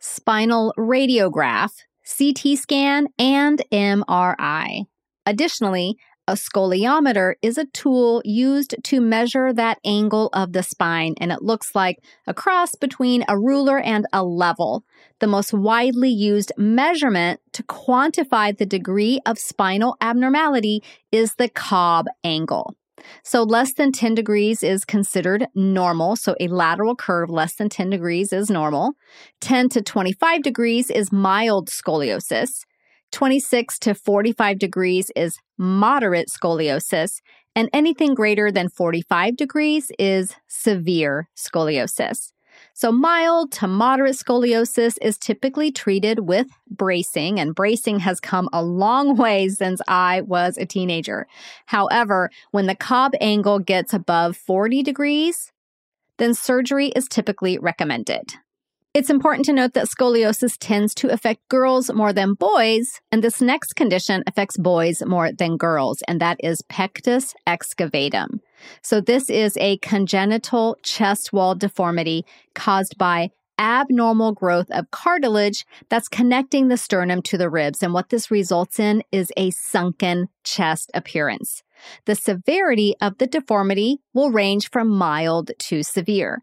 spinal 0.00 0.72
radiograph, 0.78 1.72
CT 2.06 2.58
scan, 2.58 3.08
and 3.18 3.62
MRI. 3.70 4.84
Additionally, 5.26 5.98
a 6.28 6.32
scoliometer 6.32 7.34
is 7.40 7.56
a 7.56 7.64
tool 7.64 8.20
used 8.22 8.76
to 8.84 9.00
measure 9.00 9.50
that 9.54 9.78
angle 9.82 10.28
of 10.34 10.52
the 10.52 10.62
spine, 10.62 11.14
and 11.18 11.32
it 11.32 11.40
looks 11.40 11.74
like 11.74 11.96
a 12.26 12.34
cross 12.34 12.74
between 12.74 13.24
a 13.28 13.38
ruler 13.38 13.78
and 13.78 14.06
a 14.12 14.22
level. 14.22 14.84
The 15.20 15.26
most 15.26 15.54
widely 15.54 16.10
used 16.10 16.52
measurement 16.58 17.40
to 17.54 17.62
quantify 17.62 18.56
the 18.56 18.66
degree 18.66 19.20
of 19.24 19.38
spinal 19.38 19.96
abnormality 20.02 20.82
is 21.10 21.34
the 21.36 21.48
Cobb 21.48 22.04
angle. 22.22 22.76
So, 23.24 23.42
less 23.42 23.72
than 23.72 23.92
10 23.92 24.14
degrees 24.14 24.62
is 24.62 24.84
considered 24.84 25.46
normal. 25.54 26.16
So, 26.16 26.34
a 26.40 26.48
lateral 26.48 26.94
curve 26.94 27.30
less 27.30 27.54
than 27.54 27.70
10 27.70 27.88
degrees 27.88 28.34
is 28.34 28.50
normal. 28.50 28.92
10 29.40 29.70
to 29.70 29.82
25 29.82 30.42
degrees 30.42 30.90
is 30.90 31.10
mild 31.10 31.70
scoliosis. 31.70 32.66
26 33.12 33.78
to 33.80 33.94
45 33.94 34.58
degrees 34.58 35.10
is 35.16 35.38
moderate 35.56 36.28
scoliosis, 36.28 37.20
and 37.54 37.68
anything 37.72 38.14
greater 38.14 38.52
than 38.52 38.68
45 38.68 39.36
degrees 39.36 39.90
is 39.98 40.34
severe 40.46 41.28
scoliosis. 41.36 42.32
So, 42.74 42.92
mild 42.92 43.52
to 43.52 43.66
moderate 43.68 44.14
scoliosis 44.14 44.96
is 45.02 45.18
typically 45.18 45.70
treated 45.70 46.20
with 46.20 46.46
bracing, 46.70 47.40
and 47.40 47.54
bracing 47.54 48.00
has 48.00 48.20
come 48.20 48.48
a 48.52 48.62
long 48.62 49.16
way 49.24 49.48
since 49.48 49.80
I 49.88 50.22
was 50.22 50.56
a 50.56 50.66
teenager. 50.66 51.26
However, 51.66 52.30
when 52.50 52.66
the 52.66 52.74
Cobb 52.74 53.12
angle 53.20 53.58
gets 53.58 53.92
above 53.92 54.36
40 54.36 54.82
degrees, 54.82 55.52
then 56.18 56.34
surgery 56.34 56.88
is 56.88 57.08
typically 57.08 57.58
recommended. 57.58 58.34
It's 58.98 59.10
important 59.10 59.44
to 59.44 59.52
note 59.52 59.74
that 59.74 59.86
scoliosis 59.86 60.56
tends 60.58 60.92
to 60.94 61.12
affect 61.12 61.48
girls 61.48 61.88
more 61.94 62.12
than 62.12 62.34
boys, 62.34 63.00
and 63.12 63.22
this 63.22 63.40
next 63.40 63.76
condition 63.76 64.24
affects 64.26 64.56
boys 64.56 65.04
more 65.06 65.30
than 65.30 65.56
girls, 65.56 66.02
and 66.08 66.20
that 66.20 66.36
is 66.42 66.62
pectus 66.62 67.32
excavatum. 67.46 68.40
So, 68.82 69.00
this 69.00 69.30
is 69.30 69.56
a 69.58 69.78
congenital 69.78 70.78
chest 70.82 71.32
wall 71.32 71.54
deformity 71.54 72.24
caused 72.56 72.98
by 72.98 73.30
abnormal 73.56 74.32
growth 74.32 74.70
of 74.72 74.90
cartilage 74.90 75.64
that's 75.88 76.08
connecting 76.08 76.66
the 76.66 76.76
sternum 76.76 77.22
to 77.22 77.38
the 77.38 77.48
ribs. 77.48 77.84
And 77.84 77.94
what 77.94 78.08
this 78.08 78.32
results 78.32 78.80
in 78.80 79.04
is 79.12 79.30
a 79.36 79.50
sunken 79.52 80.26
chest 80.42 80.90
appearance. 80.92 81.62
The 82.06 82.16
severity 82.16 82.96
of 83.00 83.18
the 83.18 83.28
deformity 83.28 83.98
will 84.12 84.32
range 84.32 84.70
from 84.72 84.88
mild 84.88 85.52
to 85.56 85.84
severe. 85.84 86.42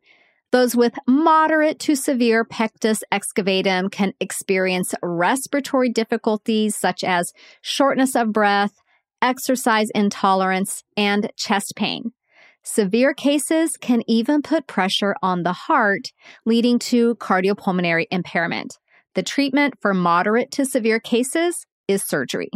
Those 0.56 0.74
with 0.74 0.94
moderate 1.06 1.80
to 1.80 1.98
severe 1.98 2.46
pectus 2.46 3.04
excavatum 3.12 3.92
can 3.92 4.14
experience 4.22 4.96
respiratory 5.04 5.90
difficulties 5.90 6.78
such 6.78 7.04
as 7.04 7.34
shortness 7.60 8.16
of 8.16 8.32
breath, 8.32 8.72
exercise 9.22 9.90
intolerance, 9.94 10.82
and 10.96 11.30
chest 11.36 11.74
pain. 11.76 12.14
Severe 12.64 13.14
cases 13.14 13.76
can 13.76 14.02
even 14.08 14.42
put 14.42 14.66
pressure 14.66 15.18
on 15.22 15.44
the 15.44 15.52
heart, 15.52 16.14
leading 16.46 16.80
to 16.80 17.16
cardiopulmonary 17.16 18.06
impairment. 18.10 18.80
The 19.14 19.24
treatment 19.24 19.74
for 19.82 19.94
moderate 19.94 20.52
to 20.52 20.66
severe 20.66 21.02
cases 21.02 21.66
is 21.90 22.02
surgery. 22.02 22.50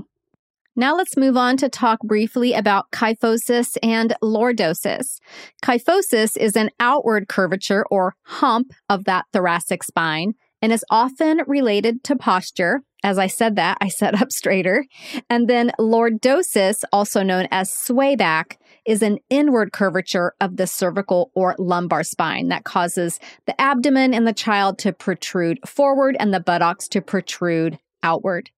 Now 0.80 0.96
let's 0.96 1.18
move 1.18 1.36
on 1.36 1.58
to 1.58 1.68
talk 1.68 2.00
briefly 2.04 2.54
about 2.54 2.90
kyphosis 2.92 3.76
and 3.84 4.16
lordosis. 4.24 5.20
Kyphosis 5.62 6.38
is 6.38 6.56
an 6.56 6.70
outward 6.80 7.28
curvature 7.28 7.86
or 7.92 8.16
hump 8.24 8.72
of 8.88 9.04
that 9.04 9.26
thoracic 9.34 9.84
spine 9.84 10.36
and 10.62 10.72
is 10.72 10.86
often 10.90 11.42
related 11.48 12.02
to 12.06 12.16
posture. 12.16 12.80
As 13.04 13.18
I 13.18 13.28
said 13.28 13.58
that, 13.58 13.78
I 13.82 13.90
sat 13.90 14.22
up 14.22 14.32
straighter. 14.32 14.86
And 15.30 15.50
then 15.50 15.74
lordosis, 15.78 16.86
also 16.94 17.24
known 17.24 17.50
as 17.52 17.70
swayback, 17.70 18.56
is 18.86 19.02
an 19.02 19.18
inward 19.30 19.74
curvature 19.74 20.32
of 20.40 20.56
the 20.56 20.66
cervical 20.66 21.30
or 21.36 21.58
lumbar 21.60 22.06
spine 22.06 22.48
that 22.48 22.64
causes 22.64 23.20
the 23.46 23.60
abdomen 23.60 24.14
in 24.14 24.24
the 24.24 24.32
child 24.32 24.80
to 24.80 24.94
protrude 24.94 25.60
forward 25.68 26.16
and 26.22 26.34
the 26.34 26.40
buttocks 26.40 26.88
to 26.88 27.02
protrude 27.02 27.80
outward. 28.02 28.50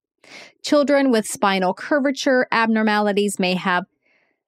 Children 0.64 1.12
with 1.12 1.28
spinal 1.28 1.74
curvature 1.74 2.48
abnormalities 2.52 3.40
may 3.40 3.56
have 3.56 3.86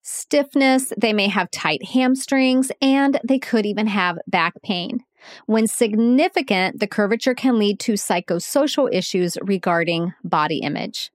stiffness, 0.02 0.92
they 0.98 1.14
may 1.14 1.28
have 1.28 1.50
tight 1.52 1.84
hamstrings, 1.86 2.72
and 2.82 3.20
they 3.24 3.40
could 3.40 3.66
even 3.66 3.88
have 3.88 4.18
back 4.28 4.54
pain. 4.62 5.00
When 5.46 5.68
significant, 5.68 6.80
the 6.80 6.88
curvature 6.88 7.34
can 7.34 7.58
lead 7.58 7.80
to 7.82 7.94
psychosocial 7.94 8.94
issues 8.94 9.38
regarding 9.42 10.14
body 10.24 10.60
image. 10.60 11.12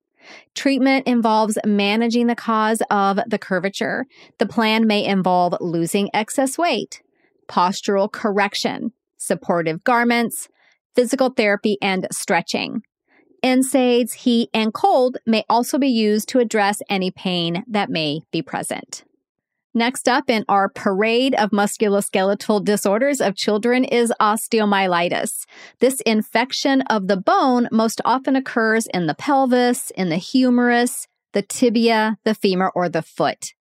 Treatment 0.55 1.07
involves 1.07 1.59
managing 1.65 2.27
the 2.27 2.35
cause 2.35 2.83
of 2.91 3.19
the 3.27 3.39
curvature. 3.39 4.07
The 4.39 4.47
plan 4.47 4.87
may 4.87 5.05
involve 5.05 5.55
losing 5.61 6.11
excess 6.13 6.59
weight, 6.59 7.03
postural 7.49 8.11
correction, 8.11 8.93
supportive 9.17 9.85
garments, 9.85 10.49
physical 10.95 11.31
therapy, 11.31 11.79
and 11.81 12.07
stretching. 12.11 12.83
NSAIDs, 13.45 14.15
heat, 14.15 14.51
and 14.53 14.75
cold 14.75 15.19
may 15.27 15.45
also 15.49 15.79
be 15.79 15.89
used 15.89 16.29
to 16.31 16.41
address 16.41 16.83
any 16.89 17.11
pain 17.11 17.65
that 17.69 17.91
may 17.91 18.23
be 18.33 18.43
present. 18.43 19.05
Next 19.75 20.09
up 20.09 20.29
in 20.29 20.45
our 20.49 20.69
parade 20.69 21.35
of 21.37 21.51
musculoskeletal 21.51 22.65
disorders 22.65 23.21
of 23.21 23.37
children 23.37 23.85
is 23.85 24.13
osteomyelitis. 24.21 25.47
This 25.79 26.01
infection 26.01 26.83
of 26.83 27.07
the 27.07 27.17
bone 27.17 27.69
most 27.71 28.01
often 28.05 28.35
occurs 28.35 28.87
in 28.87 29.07
the 29.07 29.15
pelvis, 29.15 29.93
in 29.93 30.09
the 30.09 30.17
humerus, 30.17 31.07
the 31.33 31.43
tibia, 31.43 32.19
the 32.25 32.35
femur, 32.35 32.73
or 32.75 32.89
the 32.89 33.03
foot. 33.03 33.55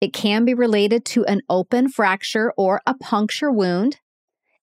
It 0.00 0.12
can 0.12 0.44
be 0.44 0.54
related 0.54 1.04
to 1.06 1.24
an 1.26 1.42
open 1.48 1.88
fracture 1.88 2.52
or 2.56 2.80
a 2.86 2.94
puncture 2.94 3.52
wound. 3.52 4.00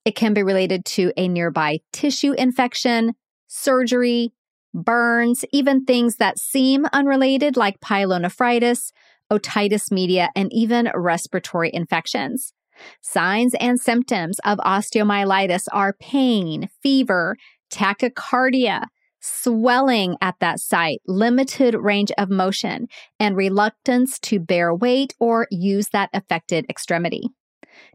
It 0.03 0.15
can 0.15 0.33
be 0.33 0.43
related 0.43 0.83
to 0.85 1.13
a 1.15 1.27
nearby 1.27 1.79
tissue 1.93 2.33
infection, 2.33 3.13
surgery, 3.47 4.33
burns, 4.73 5.45
even 5.51 5.85
things 5.85 6.17
that 6.17 6.39
seem 6.39 6.85
unrelated 6.93 7.57
like 7.57 7.79
pyelonephritis, 7.79 8.91
otitis 9.31 9.91
media, 9.91 10.29
and 10.35 10.51
even 10.53 10.91
respiratory 10.93 11.71
infections. 11.73 12.53
Signs 13.01 13.53
and 13.59 13.79
symptoms 13.79 14.39
of 14.43 14.57
osteomyelitis 14.59 15.67
are 15.71 15.93
pain, 15.93 16.69
fever, 16.81 17.37
tachycardia, 17.71 18.85
swelling 19.19 20.17
at 20.21 20.35
that 20.39 20.59
site, 20.59 21.01
limited 21.07 21.75
range 21.75 22.11
of 22.17 22.29
motion, 22.29 22.87
and 23.19 23.37
reluctance 23.37 24.19
to 24.19 24.39
bear 24.39 24.73
weight 24.73 25.13
or 25.19 25.47
use 25.51 25.89
that 25.89 26.09
affected 26.13 26.65
extremity. 26.69 27.29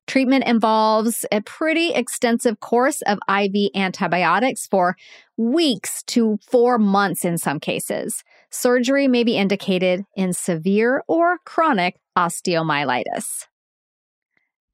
Treatment 0.06 0.44
involves 0.46 1.26
a 1.32 1.40
pretty 1.40 1.92
extensive 1.92 2.60
course 2.60 3.02
of 3.02 3.18
IV 3.28 3.70
antibiotics 3.74 4.66
for 4.66 4.96
weeks 5.36 6.02
to 6.04 6.38
four 6.48 6.78
months 6.78 7.24
in 7.24 7.38
some 7.38 7.58
cases. 7.58 8.22
Surgery 8.50 9.08
may 9.08 9.24
be 9.24 9.36
indicated 9.36 10.04
in 10.14 10.32
severe 10.32 11.02
or 11.08 11.38
chronic 11.44 11.96
osteomyelitis. 12.16 13.46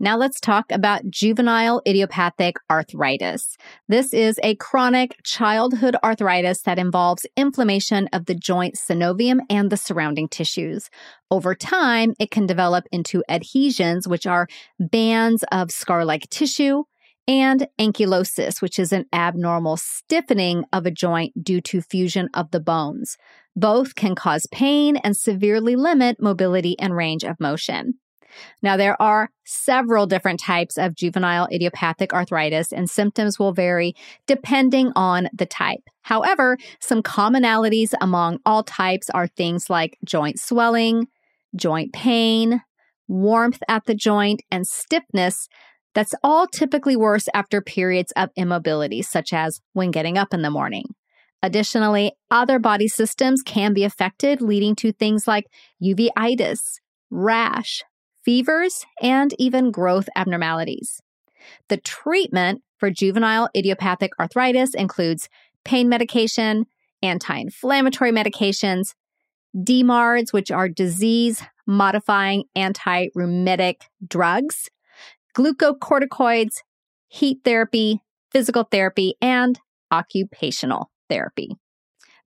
Now 0.03 0.17
let's 0.17 0.41
talk 0.41 0.73
about 0.73 1.09
juvenile 1.09 1.81
idiopathic 1.87 2.57
arthritis. 2.69 3.57
This 3.89 4.13
is 4.13 4.41
a 4.43 4.57
chronic 4.57 5.17
childhood 5.23 5.95
arthritis 6.03 6.63
that 6.63 6.77
involves 6.77 7.25
inflammation 7.37 8.09
of 8.13 8.27
the 8.27 8.35
joint 8.35 8.75
synovium 8.75 9.39
and 9.49 9.71
the 9.71 9.77
surrounding 9.77 10.27
tissues. 10.27 10.91
Over 11.31 11.55
time, 11.55 12.15
it 12.19 12.33
can 12.33 12.47
develop 12.47 12.85
into 12.91 13.23
adhesions, 13.29 14.09
which 14.09 14.27
are 14.27 14.49
bands 14.81 15.45
of 15.53 15.71
scar 15.71 16.05
like 16.05 16.29
tissue, 16.31 16.83
and 17.29 17.69
ankylosis, 17.79 18.61
which 18.61 18.81
is 18.81 18.93
an 18.93 19.07
abnormal 19.13 19.77
stiffening 19.77 20.65
of 20.73 20.85
a 20.85 20.91
joint 20.91 21.45
due 21.45 21.61
to 21.61 21.81
fusion 21.81 22.29
of 22.35 22.51
the 22.51 22.59
bones. 22.59 23.17
Both 23.55 23.95
can 23.95 24.17
cause 24.17 24.49
pain 24.51 24.97
and 24.97 25.17
severely 25.17 25.77
limit 25.77 26.21
mobility 26.21 26.77
and 26.81 26.97
range 26.97 27.23
of 27.23 27.39
motion. 27.39 28.01
Now, 28.63 28.77
there 28.77 29.01
are 29.01 29.31
several 29.45 30.07
different 30.07 30.41
types 30.41 30.79
of 30.79 30.95
juvenile 30.95 31.49
idiopathic 31.53 32.13
arthritis, 32.13 32.73
and 32.73 32.89
symptoms 32.89 33.39
will 33.39 33.53
vary 33.53 33.95
depending 34.27 34.93
on 34.97 35.29
the 35.33 35.47
type. 35.47 35.83
However, 36.03 36.59
some 36.81 37.03
commonalities 37.03 37.93
among 38.01 38.39
all 38.45 38.63
types 38.63 39.11
are 39.11 39.27
things 39.27 39.69
like 39.71 39.99
joint 40.05 40.39
swelling, 40.39 41.09
joint 41.57 41.93
pain, 41.93 42.63
warmth 43.09 43.63
at 43.69 43.85
the 43.87 43.95
joint, 43.95 44.43
and 44.51 44.67
stiffness 44.67 45.49
that's 45.95 46.15
all 46.23 46.47
typically 46.47 46.97
worse 46.97 47.29
after 47.35 47.61
periods 47.61 48.13
of 48.17 48.31
immobility, 48.37 49.03
such 49.03 49.33
as 49.33 49.61
when 49.75 49.91
getting 49.91 50.17
up 50.17 50.33
in 50.33 50.43
the 50.43 50.51
morning. 50.51 50.87
Additionally, 51.43 52.13
other 52.31 52.59
body 52.59 52.89
systems 52.89 53.43
can 53.43 53.75
be 53.75 53.85
affected, 53.85 54.41
leading 54.41 54.77
to 54.77 54.93
things 54.93 55.27
like 55.27 55.47
uveitis, 55.83 56.61
rash, 57.11 57.83
fevers, 58.25 58.85
and 59.01 59.35
even 59.39 59.71
growth 59.71 60.09
abnormalities. 60.17 61.01
The 61.69 61.77
treatment 61.79 62.63
for 62.79 62.91
juvenile 62.91 63.49
idiopathic 63.57 64.13
arthritis 64.19 64.75
includes 64.75 65.29
pain 65.65 65.89
medication, 65.89 66.67
anti 67.03 67.37
inflammatory 67.37 68.13
medications, 68.13 68.95
DMARDs, 69.57 70.33
which 70.33 70.51
are 70.51 70.69
disease 70.69 71.43
modifying 71.67 72.45
anti 72.57 73.09
rheumatic 73.15 73.85
drugs, 74.07 74.69
glucocorticoids, 75.37 76.63
heat 77.09 77.41
therapy, 77.45 78.01
physical 78.31 78.65
therapy, 78.65 79.15
and 79.21 79.61
occupational 79.91 80.91
therapy. 81.09 81.57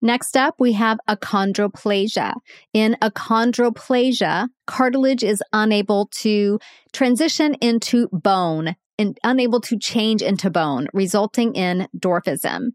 Next 0.05 0.37
up, 0.37 0.53
we 0.59 0.73
have 0.73 0.99
achondroplasia. 1.09 2.35
In 2.73 2.95
achondroplasia, 3.01 4.49
cartilage 4.67 5.23
is 5.23 5.41
unable 5.51 6.09
to 6.21 6.59
transition 6.93 7.55
into 7.55 8.07
bone 8.11 8.75
and 8.99 9.17
unable 9.23 9.59
to 9.61 9.79
change 9.79 10.21
into 10.21 10.51
bone, 10.51 10.85
resulting 10.93 11.55
in 11.55 11.87
dwarfism. 11.97 12.73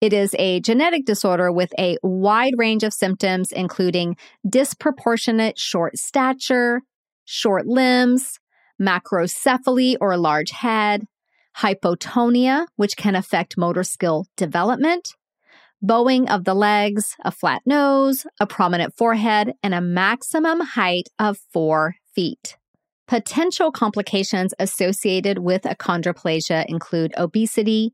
It 0.00 0.12
is 0.12 0.34
a 0.40 0.58
genetic 0.58 1.06
disorder 1.06 1.52
with 1.52 1.72
a 1.78 1.98
wide 2.02 2.54
range 2.56 2.82
of 2.82 2.92
symptoms, 2.92 3.52
including 3.52 4.16
disproportionate 4.44 5.60
short 5.60 5.96
stature, 5.96 6.82
short 7.24 7.68
limbs, 7.68 8.40
macrocephaly 8.80 9.94
or 10.00 10.16
large 10.16 10.50
head, 10.50 11.04
hypotonia, 11.58 12.66
which 12.74 12.96
can 12.96 13.14
affect 13.14 13.56
motor 13.56 13.84
skill 13.84 14.26
development, 14.36 15.14
bowing 15.82 16.28
of 16.28 16.44
the 16.44 16.54
legs, 16.54 17.16
a 17.24 17.30
flat 17.30 17.62
nose, 17.66 18.24
a 18.40 18.46
prominent 18.46 18.96
forehead, 18.96 19.52
and 19.62 19.74
a 19.74 19.80
maximum 19.80 20.60
height 20.60 21.08
of 21.18 21.38
four 21.52 21.96
feet. 22.14 22.56
Potential 23.08 23.72
complications 23.72 24.54
associated 24.58 25.38
with 25.38 25.62
achondroplasia 25.62 26.64
include 26.66 27.12
obesity, 27.18 27.92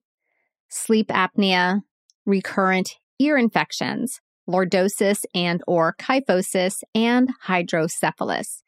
sleep 0.69 1.09
apnea, 1.09 1.81
recurrent 2.27 2.97
ear 3.19 3.37
infections, 3.39 4.21
lordosis 4.49 5.25
and 5.35 5.63
or 5.67 5.95
kyphosis, 5.99 6.83
and 6.95 7.31
hydrocephalus. 7.47 8.63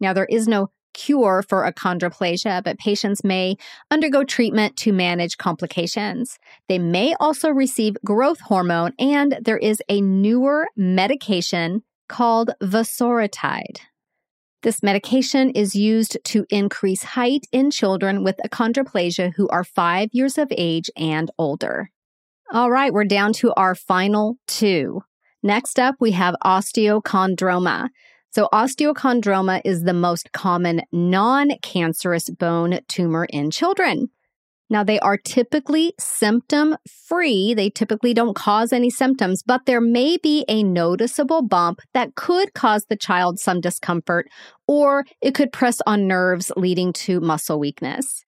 Now, 0.00 0.12
there 0.12 0.26
is 0.26 0.46
no 0.46 0.70
cure 0.96 1.44
for 1.48 1.70
achondroplasia, 1.70 2.64
but 2.64 2.78
patients 2.78 3.22
may 3.22 3.56
undergo 3.90 4.24
treatment 4.24 4.76
to 4.78 4.92
manage 4.92 5.36
complications. 5.36 6.38
They 6.68 6.78
may 6.78 7.14
also 7.20 7.50
receive 7.50 7.96
growth 8.04 8.40
hormone, 8.40 8.92
and 8.98 9.38
there 9.40 9.58
is 9.58 9.80
a 9.88 10.00
newer 10.00 10.66
medication 10.74 11.82
called 12.08 12.50
vosoritide. 12.62 13.78
This 14.62 14.82
medication 14.82 15.50
is 15.50 15.76
used 15.76 16.18
to 16.24 16.46
increase 16.50 17.02
height 17.02 17.46
in 17.52 17.70
children 17.70 18.24
with 18.24 18.40
achondroplasia 18.44 19.34
who 19.36 19.48
are 19.48 19.62
five 19.62 20.08
years 20.12 20.38
of 20.38 20.48
age 20.56 20.90
and 20.96 21.30
older. 21.38 21.90
All 22.52 22.70
right, 22.70 22.92
we're 22.92 23.04
down 23.04 23.32
to 23.34 23.52
our 23.54 23.74
final 23.74 24.38
two. 24.46 25.02
Next 25.42 25.78
up, 25.78 25.96
we 26.00 26.12
have 26.12 26.34
osteochondroma. 26.44 27.90
So, 28.36 28.50
osteochondroma 28.52 29.62
is 29.64 29.84
the 29.84 29.94
most 29.94 30.30
common 30.32 30.82
non 30.92 31.52
cancerous 31.62 32.28
bone 32.28 32.80
tumor 32.86 33.24
in 33.30 33.50
children. 33.50 34.10
Now, 34.68 34.84
they 34.84 35.00
are 35.00 35.16
typically 35.16 35.94
symptom 35.98 36.76
free. 36.86 37.54
They 37.54 37.70
typically 37.70 38.12
don't 38.12 38.36
cause 38.36 38.74
any 38.74 38.90
symptoms, 38.90 39.42
but 39.42 39.64
there 39.64 39.80
may 39.80 40.18
be 40.18 40.44
a 40.48 40.62
noticeable 40.62 41.40
bump 41.40 41.80
that 41.94 42.14
could 42.14 42.52
cause 42.52 42.84
the 42.90 42.96
child 42.98 43.38
some 43.38 43.62
discomfort, 43.62 44.28
or 44.68 45.06
it 45.22 45.34
could 45.34 45.50
press 45.50 45.80
on 45.86 46.06
nerves, 46.06 46.52
leading 46.58 46.92
to 46.92 47.20
muscle 47.20 47.58
weakness. 47.58 48.22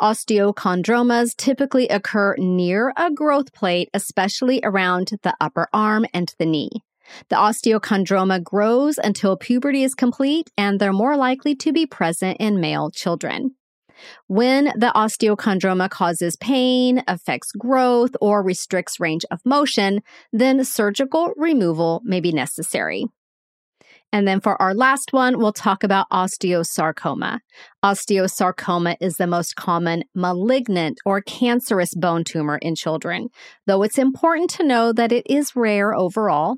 Osteochondromas 0.00 1.36
typically 1.36 1.88
occur 1.88 2.36
near 2.38 2.92
a 2.96 3.10
growth 3.10 3.52
plate, 3.52 3.90
especially 3.92 4.60
around 4.62 5.10
the 5.24 5.34
upper 5.40 5.66
arm 5.72 6.06
and 6.14 6.32
the 6.38 6.46
knee. 6.46 6.84
The 7.28 7.36
osteochondroma 7.36 8.42
grows 8.42 8.98
until 8.98 9.36
puberty 9.36 9.82
is 9.82 9.94
complete, 9.94 10.50
and 10.56 10.78
they're 10.78 10.92
more 10.92 11.16
likely 11.16 11.54
to 11.56 11.72
be 11.72 11.86
present 11.86 12.36
in 12.40 12.60
male 12.60 12.90
children. 12.90 13.54
When 14.26 14.66
the 14.76 14.92
osteochondroma 14.94 15.90
causes 15.90 16.36
pain, 16.36 17.02
affects 17.06 17.52
growth, 17.52 18.12
or 18.20 18.42
restricts 18.42 18.98
range 18.98 19.24
of 19.30 19.40
motion, 19.44 20.00
then 20.32 20.64
surgical 20.64 21.32
removal 21.36 22.00
may 22.04 22.20
be 22.20 22.32
necessary. 22.32 23.06
And 24.14 24.28
then 24.28 24.40
for 24.40 24.60
our 24.60 24.74
last 24.74 25.12
one, 25.12 25.38
we'll 25.38 25.54
talk 25.54 25.82
about 25.82 26.10
osteosarcoma. 26.10 27.38
Osteosarcoma 27.82 28.96
is 29.00 29.16
the 29.16 29.26
most 29.26 29.56
common 29.56 30.04
malignant 30.14 30.98
or 31.06 31.22
cancerous 31.22 31.94
bone 31.94 32.22
tumor 32.22 32.58
in 32.58 32.74
children, 32.74 33.28
though 33.66 33.82
it's 33.82 33.98
important 33.98 34.50
to 34.50 34.66
know 34.66 34.92
that 34.92 35.12
it 35.12 35.26
is 35.30 35.56
rare 35.56 35.94
overall. 35.94 36.56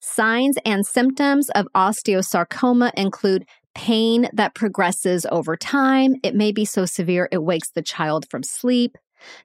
Signs 0.00 0.56
and 0.64 0.86
symptoms 0.86 1.50
of 1.50 1.68
osteosarcoma 1.74 2.92
include 2.94 3.46
pain 3.74 4.28
that 4.32 4.54
progresses 4.54 5.26
over 5.30 5.56
time. 5.56 6.16
It 6.22 6.34
may 6.34 6.52
be 6.52 6.64
so 6.64 6.84
severe 6.84 7.28
it 7.30 7.42
wakes 7.42 7.70
the 7.70 7.82
child 7.82 8.26
from 8.30 8.42
sleep. 8.42 8.96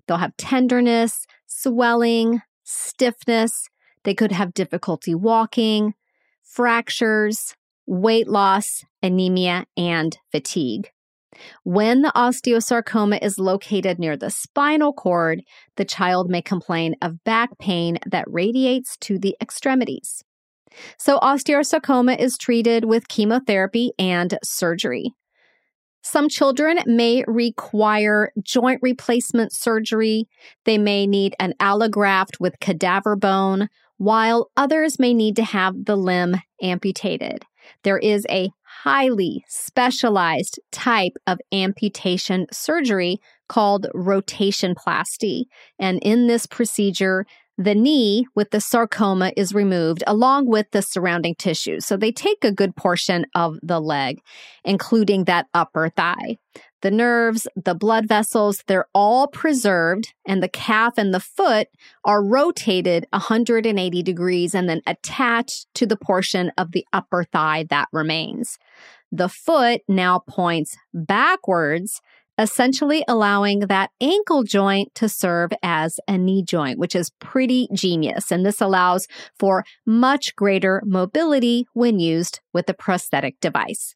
They'll 0.08 0.18
have 0.18 0.38
tenderness, 0.38 1.26
swelling, 1.46 2.42
stiffness. 2.64 3.68
They 4.04 4.14
could 4.14 4.32
have 4.32 4.54
difficulty 4.54 5.14
walking, 5.16 5.94
fractures, 6.42 7.56
weight 7.86 8.28
loss, 8.28 8.84
anemia, 9.02 9.66
and 9.78 10.18
fatigue. 10.32 10.93
When 11.64 12.02
the 12.02 12.12
osteosarcoma 12.16 13.24
is 13.24 13.40
located 13.40 14.00
near 14.00 14.18
the 14.18 14.30
spinal 14.30 14.94
cord, 14.94 15.42
the 15.78 15.86
child 15.86 16.30
may 16.30 16.42
complain 16.42 16.96
of 17.02 17.24
back 17.24 17.58
pain 17.60 17.98
that 18.06 18.26
radiates 18.28 18.98
to 18.98 19.18
the 19.18 19.36
extremities. 19.42 20.24
So, 20.98 21.20
osteosarcoma 21.20 22.20
is 22.20 22.38
treated 22.38 22.86
with 22.86 23.08
chemotherapy 23.08 23.92
and 24.00 24.38
surgery. 24.44 25.14
Some 26.02 26.28
children 26.28 26.80
may 26.86 27.24
require 27.28 28.34
joint 28.42 28.80
replacement 28.82 29.54
surgery. 29.54 30.28
They 30.66 30.78
may 30.78 31.08
need 31.08 31.36
an 31.40 31.54
allograft 31.62 32.40
with 32.40 32.60
cadaver 32.60 33.16
bone, 33.16 33.70
while 33.98 34.50
others 34.58 35.00
may 35.00 35.14
need 35.14 35.38
to 35.38 35.46
have 35.46 35.86
the 35.86 35.96
limb 35.96 36.36
amputated. 36.62 37.46
There 37.84 37.98
is 37.98 38.26
a 38.30 38.50
highly 38.84 39.46
specialized 39.48 40.60
type 40.72 41.14
of 41.26 41.40
amputation 41.54 42.46
surgery 42.52 43.18
called 43.48 43.88
rotationplasty. 43.96 45.46
And 45.80 46.00
in 46.02 46.28
this 46.28 46.46
procedure, 46.46 47.26
the 47.58 47.76
knee 47.76 48.26
with 48.36 48.50
the 48.50 48.60
sarcoma 48.60 49.32
is 49.38 49.54
removed 49.54 50.04
along 50.06 50.48
with 50.48 50.70
the 50.72 50.82
surrounding 50.82 51.36
tissue. 51.36 51.80
So 51.80 51.96
they 51.96 52.12
take 52.12 52.44
a 52.44 52.52
good 52.52 52.76
portion 52.76 53.26
of 53.36 53.58
the 53.64 53.80
leg, 53.80 54.20
including 54.66 55.26
that 55.26 55.46
upper 55.54 55.90
thigh. 55.90 56.38
The 56.84 56.92
nerves, 56.92 57.48
the 57.56 57.76
blood 57.76 58.10
vessels, 58.10 58.62
they're 58.68 58.88
all 58.94 59.28
preserved, 59.28 60.14
and 60.28 60.44
the 60.44 60.50
calf 60.50 60.98
and 60.98 61.14
the 61.14 61.22
foot 61.22 61.70
are 62.04 62.22
rotated 62.22 63.08
180 63.12 64.04
degrees 64.04 64.54
and 64.54 64.68
then 64.68 64.82
attached 64.86 65.74
to 65.76 65.86
the 65.86 65.96
portion 65.96 66.52
of 66.58 66.74
the 66.74 66.86
upper 66.92 67.24
thigh 67.24 67.66
that 67.70 67.88
remains. 67.94 68.58
The 69.14 69.30
foot 69.30 69.80
now 69.88 70.24
points 70.28 70.76
backwards 70.94 72.02
essentially 72.38 73.06
allowing 73.08 73.62
that 73.62 73.92
ankle 74.02 74.44
joint 74.44 74.94
to 74.96 75.08
serve 75.08 75.52
as 75.64 76.02
a 76.10 76.18
knee 76.18 76.44
joint, 76.44 76.80
which 76.80 76.98
is 76.98 77.12
pretty 77.22 77.70
genius. 77.74 78.30
And 78.30 78.46
this 78.46 78.60
allows 78.60 79.08
for 79.40 79.64
much 79.86 80.36
greater 80.36 80.82
mobility 80.86 81.66
when 81.74 82.00
used 82.00 82.42
with 82.52 82.68
a 82.68 82.74
prosthetic 82.74 83.40
device. 83.40 83.96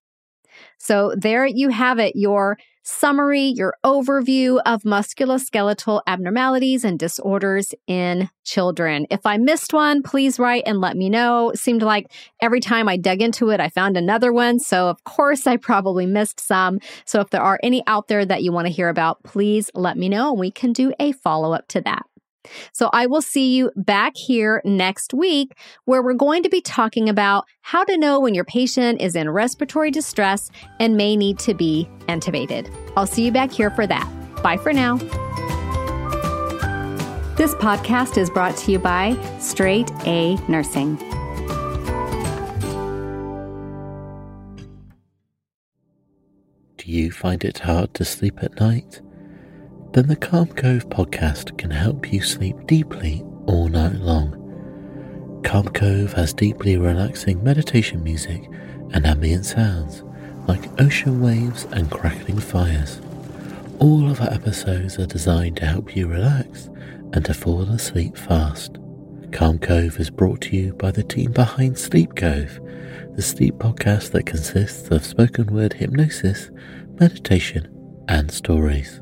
So 0.77 1.13
there 1.17 1.45
you 1.45 1.69
have 1.69 1.99
it, 1.99 2.15
your 2.15 2.57
summary, 2.87 3.43
your 3.43 3.75
overview 3.85 4.61
of 4.65 4.83
musculoskeletal 4.83 6.01
abnormalities 6.07 6.85
and 6.85 6.97
disorders 6.97 7.73
in 7.85 8.29
children. 8.45 9.05
If 9.09 9.25
I 9.25 9.37
missed 9.37 9.73
one, 9.73 10.01
please 10.01 10.39
write 10.39 10.63
and 10.65 10.79
let 10.79 10.95
me 10.95 11.09
know. 11.09 11.49
It 11.49 11.59
seemed 11.59 11.81
like 11.81 12.09
every 12.41 12.61
time 12.61 12.87
I 12.87 12.95
dug 12.95 13.21
into 13.21 13.49
it, 13.49 13.59
I 13.59 13.67
found 13.67 13.97
another 13.97 14.31
one. 14.31 14.59
So, 14.59 14.87
of 14.87 15.03
course, 15.03 15.45
I 15.45 15.57
probably 15.57 16.05
missed 16.05 16.39
some. 16.39 16.79
So, 17.05 17.19
if 17.19 17.29
there 17.29 17.41
are 17.41 17.59
any 17.61 17.83
out 17.87 18.07
there 18.07 18.25
that 18.25 18.41
you 18.41 18.53
want 18.53 18.67
to 18.67 18.73
hear 18.73 18.87
about, 18.87 19.21
please 19.23 19.69
let 19.73 19.97
me 19.97 20.07
know 20.07 20.31
and 20.31 20.39
we 20.39 20.49
can 20.49 20.71
do 20.71 20.93
a 20.97 21.11
follow 21.11 21.51
up 21.53 21.67
to 21.69 21.81
that. 21.81 22.05
So 22.73 22.89
I 22.93 23.05
will 23.05 23.21
see 23.21 23.55
you 23.55 23.71
back 23.75 24.15
here 24.15 24.61
next 24.65 25.13
week 25.13 25.57
where 25.85 26.01
we're 26.01 26.13
going 26.13 26.43
to 26.43 26.49
be 26.49 26.61
talking 26.61 27.09
about 27.09 27.45
how 27.61 27.83
to 27.83 27.97
know 27.97 28.19
when 28.19 28.33
your 28.33 28.45
patient 28.45 29.01
is 29.01 29.15
in 29.15 29.29
respiratory 29.29 29.91
distress 29.91 30.49
and 30.79 30.97
may 30.97 31.15
need 31.15 31.39
to 31.39 31.53
be 31.53 31.89
intubated. 32.07 32.71
I'll 32.95 33.07
see 33.07 33.25
you 33.25 33.31
back 33.31 33.51
here 33.51 33.71
for 33.71 33.87
that. 33.87 34.07
Bye 34.43 34.57
for 34.57 34.73
now. 34.73 34.97
This 37.37 37.53
podcast 37.55 38.17
is 38.17 38.31
brought 38.31 38.57
to 38.57 38.71
you 38.71 38.79
by 38.79 39.15
Straight 39.39 39.91
A 40.07 40.35
Nursing. 40.47 40.95
Do 46.77 46.93
you 46.93 47.11
find 47.11 47.43
it 47.43 47.59
hard 47.59 47.93
to 47.93 48.05
sleep 48.05 48.41
at 48.41 48.59
night? 48.59 49.01
Then 49.93 50.07
the 50.07 50.15
Calm 50.15 50.47
Cove 50.47 50.87
podcast 50.89 51.57
can 51.57 51.71
help 51.71 52.11
you 52.11 52.21
sleep 52.21 52.55
deeply 52.67 53.23
all 53.45 53.67
night 53.67 53.95
long. 53.95 55.41
Calm 55.43 55.67
Cove 55.69 56.13
has 56.13 56.33
deeply 56.33 56.77
relaxing 56.77 57.43
meditation 57.43 58.03
music 58.03 58.49
and 58.93 59.05
ambient 59.05 59.45
sounds 59.45 60.03
like 60.47 60.79
ocean 60.79 61.21
waves 61.21 61.65
and 61.71 61.89
crackling 61.91 62.39
fires. 62.39 63.01
All 63.79 64.09
of 64.09 64.21
our 64.21 64.31
episodes 64.31 64.97
are 64.99 65.05
designed 65.05 65.57
to 65.57 65.65
help 65.65 65.95
you 65.95 66.07
relax 66.07 66.69
and 67.13 67.23
to 67.25 67.33
fall 67.33 67.61
asleep 67.63 68.17
fast. 68.17 68.77
Calm 69.31 69.59
Cove 69.59 69.99
is 69.99 70.09
brought 70.09 70.41
to 70.41 70.55
you 70.55 70.73
by 70.73 70.91
the 70.91 71.03
team 71.03 71.31
behind 71.31 71.77
Sleep 71.77 72.15
Cove, 72.15 72.59
the 73.15 73.21
sleep 73.21 73.55
podcast 73.55 74.11
that 74.11 74.25
consists 74.25 74.89
of 74.89 75.05
spoken 75.05 75.53
word 75.53 75.73
hypnosis, 75.73 76.49
meditation, 76.99 77.67
and 78.07 78.31
stories. 78.31 79.01